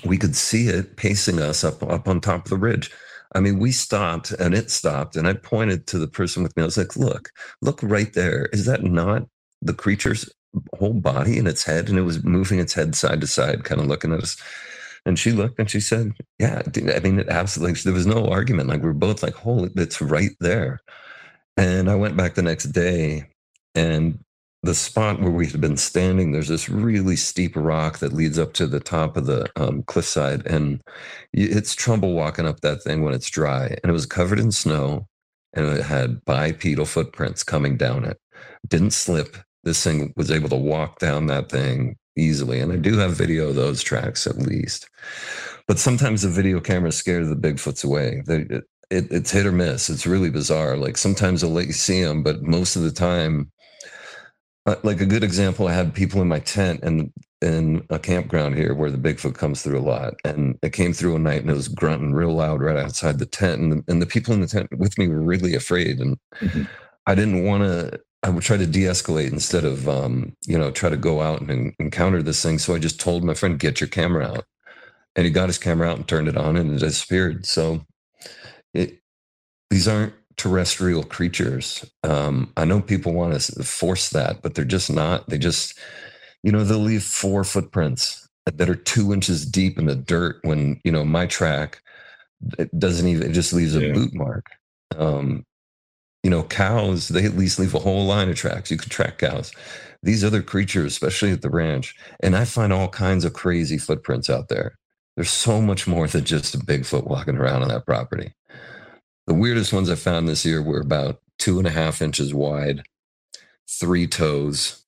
[0.05, 2.91] we could see it pacing us up up on top of the ridge.
[3.33, 6.63] I mean, we stopped and it stopped, and I pointed to the person with me.
[6.63, 7.31] I was like, "Look,
[7.61, 8.45] look right there.
[8.53, 9.27] Is that not
[9.65, 10.29] the creature's
[10.77, 13.81] whole body and its head, and it was moving its head side to side, kind
[13.81, 14.37] of looking at us.
[15.05, 18.69] And she looked and she said, "Yeah, I mean, it absolutely." There was no argument.
[18.69, 20.79] Like we are both like, "Holy, it's right there."
[21.57, 23.27] And I went back the next day,
[23.75, 24.19] and
[24.63, 28.53] the spot where we had been standing, there's this really steep rock that leads up
[28.53, 30.81] to the top of the um, cliffside, and
[31.33, 33.67] it's trouble walking up that thing when it's dry.
[33.67, 35.07] And it was covered in snow,
[35.53, 38.19] and it had bipedal footprints coming down it.
[38.67, 42.59] Didn't slip, this thing was able to walk down that thing easily.
[42.59, 44.89] And I do have video of those tracks at least.
[45.67, 48.21] But sometimes the video camera scares the Bigfoots away.
[48.25, 49.89] They, it, it, it's hit or miss.
[49.89, 50.77] It's really bizarre.
[50.77, 53.51] Like sometimes they'll let you see them, but most of the time,
[54.67, 57.11] uh, like a good example, I had people in my tent and
[57.41, 60.13] in a campground here where the Bigfoot comes through a lot.
[60.23, 63.25] And it came through a night and it was grunting real loud right outside the
[63.25, 63.61] tent.
[63.61, 65.99] And the, and the people in the tent with me were really afraid.
[65.99, 66.63] And mm-hmm.
[67.07, 70.89] I didn't want to I would try to de-escalate instead of um, you know try
[70.89, 72.57] to go out and encounter this thing.
[72.57, 74.45] So I just told my friend, "Get your camera out,"
[75.15, 77.45] and he got his camera out and turned it on, and it disappeared.
[77.45, 77.85] So
[78.73, 78.99] it,
[79.69, 81.85] these aren't terrestrial creatures.
[82.03, 85.29] Um, I know people want to force that, but they're just not.
[85.29, 85.77] They just
[86.41, 90.81] you know they'll leave four footprints that are two inches deep in the dirt when
[90.83, 91.81] you know my track
[92.59, 93.93] it doesn't even it just leaves a yeah.
[93.93, 94.45] boot mark
[94.97, 95.43] um,
[96.25, 98.71] you know, cows, they at least leave a whole line of tracks.
[98.71, 99.51] You can track cows.
[100.01, 104.27] These other creatures, especially at the ranch, and I find all kinds of crazy footprints
[104.27, 104.75] out there.
[105.15, 108.33] There's so much more than just a Bigfoot walking around on that property.
[109.27, 112.81] The weirdest ones I found this year were about two and a half inches wide,
[113.69, 114.83] three toes,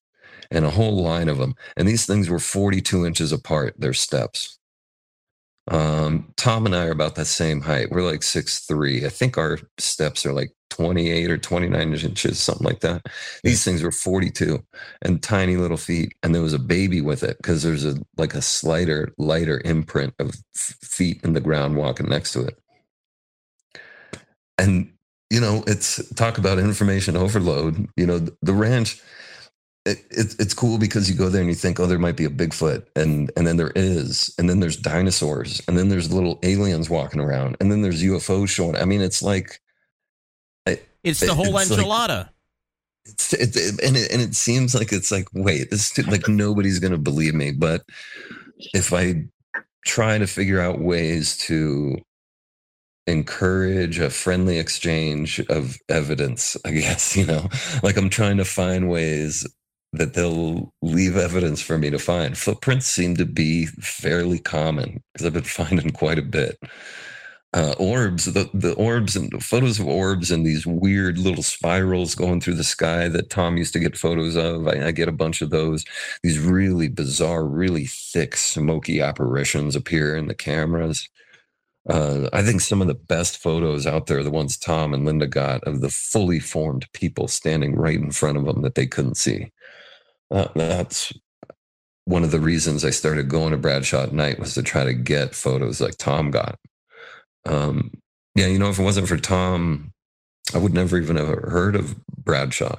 [0.49, 1.53] and a whole line of them.
[1.75, 4.56] And these things were 42 inches apart, their steps.
[5.69, 7.91] Um, Tom and I are about that same height.
[7.91, 9.05] We're like six three.
[9.05, 13.05] I think our steps are like 28 or 29 inches, something like that.
[13.43, 14.63] These things were 42
[15.01, 16.13] and tiny little feet.
[16.23, 20.13] And there was a baby with it because there's a like a slighter, lighter imprint
[20.19, 22.59] of feet in the ground walking next to it.
[24.57, 24.91] And,
[25.29, 27.87] you know, it's talk about information overload.
[27.95, 29.01] You know, the ranch
[29.87, 32.25] it, it, it's cool because you go there and you think, oh, there might be
[32.25, 36.39] a Bigfoot, and and then there is, and then there's dinosaurs, and then there's little
[36.43, 38.75] aliens walking around, and then there's UFOs showing.
[38.75, 39.61] I mean, it's like
[40.65, 42.17] it, it's the whole it's enchilada.
[42.17, 42.29] Like,
[43.05, 46.79] it's it, and it, and it seems like it's like wait, this too, like nobody's
[46.79, 47.83] gonna believe me, but
[48.73, 49.25] if I
[49.85, 51.95] try to figure out ways to
[53.05, 57.47] encourage a friendly exchange of evidence, I guess, you know,
[57.83, 59.47] like I'm trying to find ways
[59.93, 62.37] that they'll leave evidence for me to find.
[62.37, 66.59] Footprints seem to be fairly common because I've been finding quite a bit.
[67.53, 72.13] Uh, orbs, the, the orbs and the photos of orbs and these weird little spirals
[72.13, 74.67] going through the sky that Tom used to get photos of.
[74.67, 75.85] I, I get a bunch of those.
[76.23, 81.07] These really bizarre, really thick, smoky apparitions appear in the cameras.
[81.89, 85.05] Uh, I think some of the best photos out there are the ones Tom and
[85.05, 88.85] Linda got of the fully formed people standing right in front of them that they
[88.85, 89.51] couldn't see.
[90.29, 91.13] Uh, that's
[92.05, 94.93] one of the reasons I started going to Bradshaw at night was to try to
[94.93, 96.57] get photos like Tom got.
[97.45, 97.91] Um,
[98.35, 99.91] yeah, you know, if it wasn't for Tom,
[100.53, 102.77] I would never even have heard of Bradshaw.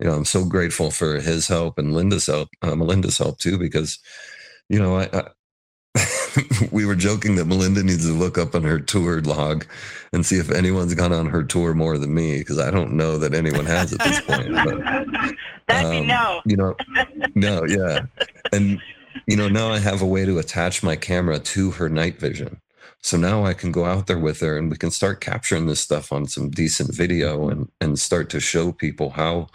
[0.00, 3.58] You know, I'm so grateful for his help and Linda's help, uh, Melinda's help too,
[3.58, 3.98] because,
[4.68, 5.28] you know, I, I
[6.72, 9.66] we were joking that Melinda needs to look up on her tour log
[10.12, 13.18] and see if anyone's gone on her tour more than me because I don't know
[13.18, 14.52] that anyone has at this point.
[14.52, 15.34] But,
[15.68, 16.40] That'd be um, no.
[16.44, 16.76] You know,
[17.34, 18.06] no, yeah,
[18.52, 18.80] and
[19.26, 22.60] you know now I have a way to attach my camera to her night vision.
[23.00, 25.80] So now I can go out there with her and we can start capturing this
[25.80, 29.48] stuff on some decent video and and start to show people how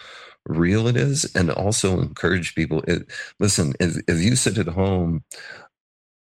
[0.45, 3.09] real it is and also encourage people it
[3.39, 5.23] listen if, if you sit at home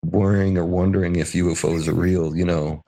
[0.05, 2.85] worrying or wondering if UFOs are real, you know,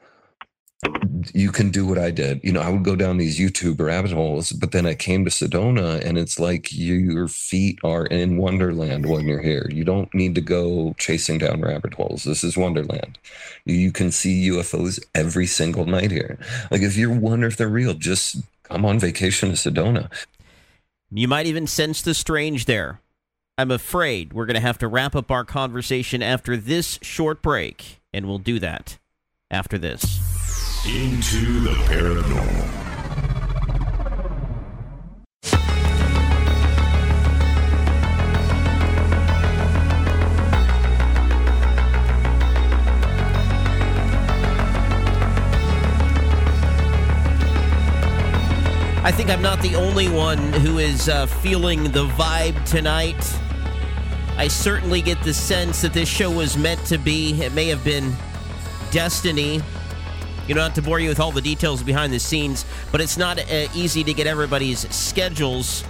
[1.32, 2.40] you can do what I did.
[2.42, 5.30] You know, I would go down these YouTube rabbit holes, but then I came to
[5.30, 9.68] Sedona and it's like you, your feet are in Wonderland when you're here.
[9.70, 12.24] You don't need to go chasing down rabbit holes.
[12.24, 13.18] This is Wonderland.
[13.64, 16.38] You, you can see UFOs every single night here.
[16.70, 20.10] Like if you're wondering if they're real, just come on vacation to Sedona.
[21.10, 23.00] You might even sense the strange there.
[23.58, 28.00] I'm afraid we're going to have to wrap up our conversation after this short break,
[28.12, 28.96] and we'll do that
[29.50, 30.41] after this.
[30.84, 32.68] Into the paranormal.
[49.04, 53.14] I think I'm not the only one who is uh, feeling the vibe tonight.
[54.36, 57.40] I certainly get the sense that this show was meant to be.
[57.40, 58.12] It may have been
[58.90, 59.62] destiny.
[60.48, 63.16] You know, not to bore you with all the details behind the scenes, but it's
[63.16, 65.84] not uh, easy to get everybody's schedules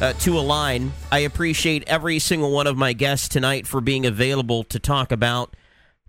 [0.00, 0.92] uh, to align.
[1.10, 5.54] I appreciate every single one of my guests tonight for being available to talk about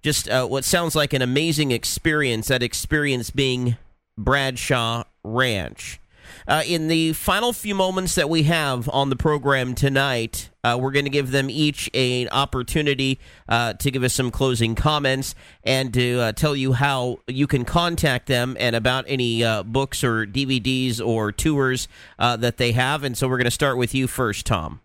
[0.02, 2.50] just uh, what sounds like an amazing experience.
[2.50, 3.78] That experience being
[4.18, 6.00] Bradshaw Ranch.
[6.48, 10.92] Uh, in the final few moments that we have on the program tonight, uh, we're
[10.92, 13.20] going to give them each an opportunity
[13.50, 17.66] uh, to give us some closing comments and to uh, tell you how you can
[17.66, 21.88] contact them and about any uh, books or DVDs or tours
[22.20, 23.04] uh, that they have.
[23.04, 24.82] And so we're going to start with you first, Tom.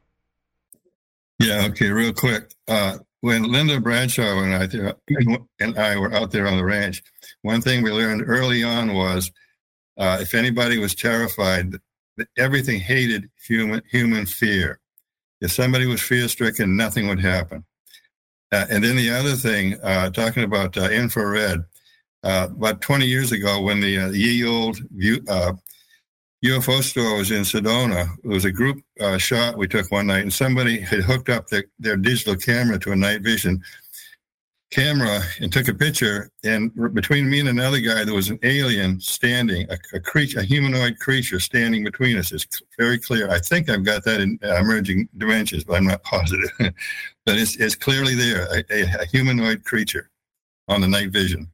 [1.38, 2.52] Yeah, okay, real quick.
[3.22, 4.94] When Linda Bradshaw and I,
[5.60, 7.02] and I were out there on the ranch,
[7.42, 9.30] one thing we learned early on was
[10.00, 11.74] uh, if anybody was terrified,
[12.38, 14.80] everything hated human human fear.
[15.42, 17.64] If somebody was fear stricken, nothing would happen.
[18.50, 21.64] Uh, and then the other thing, uh, talking about uh, infrared,
[22.24, 24.78] uh, about 20 years ago, when the uh, ye old
[26.44, 28.82] UFO store was in Sedona, it was a group
[29.18, 32.92] shot we took one night, and somebody had hooked up their, their digital camera to
[32.92, 33.62] a night vision
[34.70, 36.30] camera and took a picture.
[36.44, 40.44] And between me and another guy, there was an alien standing, a, a creature, a
[40.44, 42.32] humanoid creature standing between us.
[42.32, 43.30] It's very clear.
[43.30, 46.50] I think I've got that in uh, Merging Dimensions, but I'm not positive.
[46.58, 46.74] but
[47.36, 50.10] it's, it's clearly there, a, a, a humanoid creature
[50.68, 51.48] on the night vision.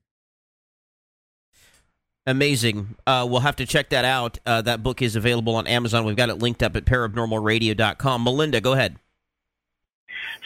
[2.29, 2.97] Amazing.
[3.07, 4.39] Uh, we'll have to check that out.
[4.45, 6.05] Uh, that book is available on Amazon.
[6.05, 8.25] We've got it linked up at paranormalradio.com.
[8.25, 8.97] Melinda, go ahead.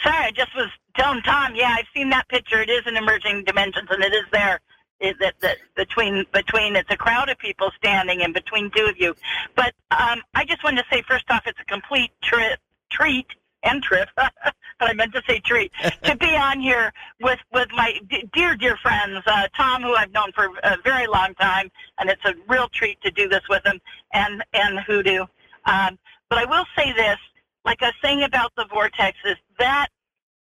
[0.03, 1.55] Sorry, I just was telling Tom.
[1.55, 2.61] Yeah, I've seen that picture.
[2.61, 4.59] It is in Merging Dimensions, and it is there.
[4.99, 8.99] It, that, that between between it's a crowd of people standing in between two of
[8.99, 9.15] you.
[9.55, 12.59] But um, I just wanted to say first off, it's a complete trip
[12.91, 13.25] treat
[13.63, 14.09] and trip.
[14.15, 14.31] but
[14.79, 15.71] I meant to say treat
[16.03, 20.11] to be on here with with my d- dear dear friends, uh, Tom, who I've
[20.11, 23.65] known for a very long time, and it's a real treat to do this with
[23.65, 23.79] him,
[24.13, 25.25] and and Hoodoo.
[25.65, 25.97] Um,
[26.29, 27.17] but I will say this,
[27.65, 29.87] like I was saying about the vortexes, that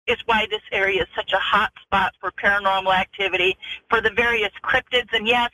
[0.06, 3.56] is why this area is such a hot spot for paranormal activity,
[3.88, 5.08] for the various cryptids.
[5.12, 5.50] And yes,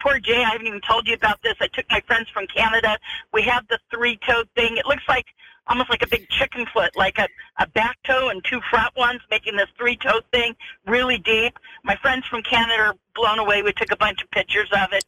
[0.00, 1.54] poor Jay, I haven't even told you about this.
[1.60, 2.98] I took my friends from Canada.
[3.32, 4.76] We have the three toed thing.
[4.76, 5.26] It looks like
[5.68, 7.28] almost like a big chicken foot, like a,
[7.58, 10.54] a back toe and two front ones, making this three toe thing
[10.86, 11.58] really deep.
[11.84, 13.62] My friends from Canada are blown away.
[13.62, 15.04] We took a bunch of pictures of it.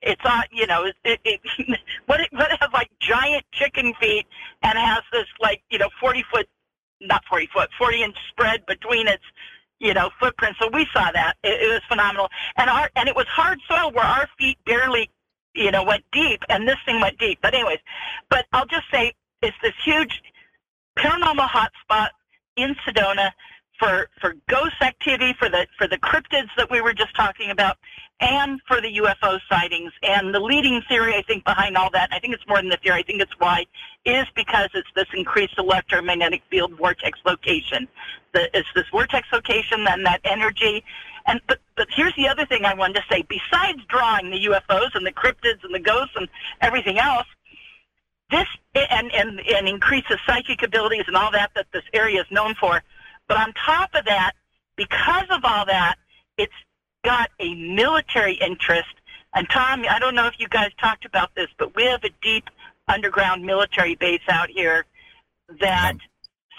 [0.00, 1.40] It's on, you know, it, it, it
[2.06, 4.26] what it, what it has like giant chicken feet
[4.62, 6.48] and has this like, you know, 40 foot,
[7.00, 9.22] not 40 foot, 40 inch spread between its,
[9.78, 10.56] you know, footprint.
[10.60, 11.36] So we saw that.
[11.42, 12.28] It, it was phenomenal.
[12.56, 15.10] And our, and it was hard soil where our feet barely,
[15.54, 17.38] you know, went deep and this thing went deep.
[17.42, 17.78] But anyways,
[18.28, 20.22] but I'll just say it's this huge
[20.98, 22.08] paranormal hotspot
[22.56, 23.30] in Sedona
[23.78, 27.76] for for ghost activity, for the for the cryptids that we were just talking about,
[28.20, 29.92] and for the UFO sightings.
[30.02, 32.76] And the leading theory, I think, behind all that, I think it's more than the
[32.78, 33.66] theory, I think it's why,
[34.04, 37.88] is because it's this increased electromagnetic field vortex location.
[38.32, 40.84] The, it's this vortex location and that energy.
[41.26, 43.22] And but but here's the other thing I wanted to say.
[43.22, 46.28] Besides drawing the UFOs and the cryptids and the ghosts and
[46.60, 47.26] everything else,
[48.30, 52.54] this and and and increases psychic abilities and all that that this area is known
[52.54, 52.82] for.
[53.28, 54.32] But on top of that,
[54.76, 55.96] because of all that,
[56.36, 56.52] it's
[57.04, 58.88] got a military interest.
[59.34, 62.10] And Tom, I don't know if you guys talked about this, but we have a
[62.22, 62.44] deep
[62.88, 64.86] underground military base out here
[65.60, 65.94] that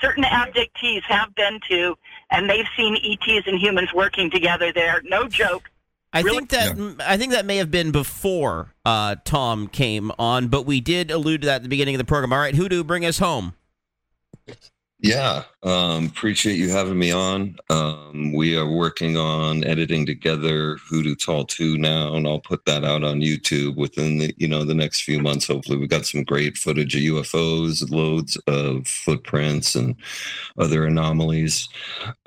[0.02, 1.98] certain abductees have been to,
[2.32, 5.02] and they've seen ETs and humans working together there.
[5.04, 5.70] No joke.
[6.14, 6.38] I Really?
[6.38, 10.82] think that I think that may have been before uh, Tom came on, but we
[10.82, 12.34] did allude to that at the beginning of the program.
[12.34, 13.54] All right, Hoodoo, bring us home.
[15.02, 17.56] Yeah, um, appreciate you having me on.
[17.70, 22.84] Um, we are working on editing together Hoodoo Tall 2 now, and I'll put that
[22.84, 25.48] out on YouTube within the you know the next few months.
[25.48, 29.96] Hopefully, we've got some great footage of UFOs, loads of footprints, and
[30.58, 31.70] other anomalies.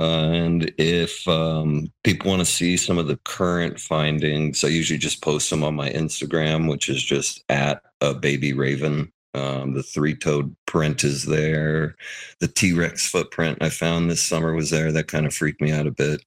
[0.00, 4.98] Uh, and if um, people want to see some of the current findings, I usually
[4.98, 9.12] just post them on my Instagram, which is just at a baby raven.
[9.34, 11.96] Um, the three-toed print is there.
[12.40, 14.92] The T-Rex footprint I found this summer was there.
[14.92, 16.24] That kind of freaked me out a bit.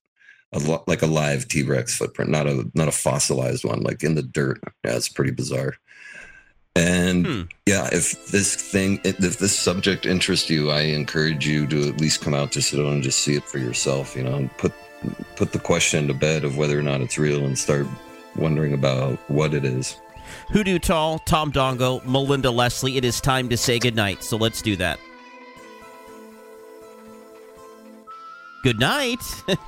[0.54, 4.16] A lot like a live T-Rex footprint, not a not a fossilized one, like in
[4.16, 4.62] the dirt.
[4.84, 5.74] Yeah, it's pretty bizarre.
[6.78, 12.02] And yeah, if this thing, if this subject interests you, I encourage you to at
[12.02, 14.16] least come out to Sedona and just see it for yourself.
[14.16, 14.74] You know, and put
[15.36, 17.88] put the question to bed of whether or not it's real, and start
[18.36, 20.00] wondering about what it is.
[20.50, 22.98] Hoodoo Tall, Tom Dongo, Melinda Leslie.
[22.98, 25.00] It is time to say goodnight, so let's do that.
[28.64, 29.20] Good night.
[29.46, 29.68] Good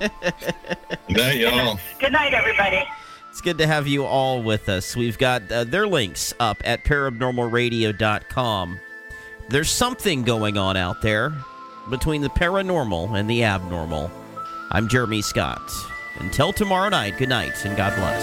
[1.08, 1.78] night, y'all.
[2.00, 2.82] Good night, everybody.
[3.30, 4.96] It's good to have you all with us.
[4.96, 8.80] We've got uh, their links up at paranormalradio.com.
[9.48, 11.32] There's something going on out there
[11.88, 14.10] between the paranormal and the abnormal.
[14.72, 15.62] I'm Jeremy Scott.
[16.18, 18.22] Until tomorrow night, good night and God bless.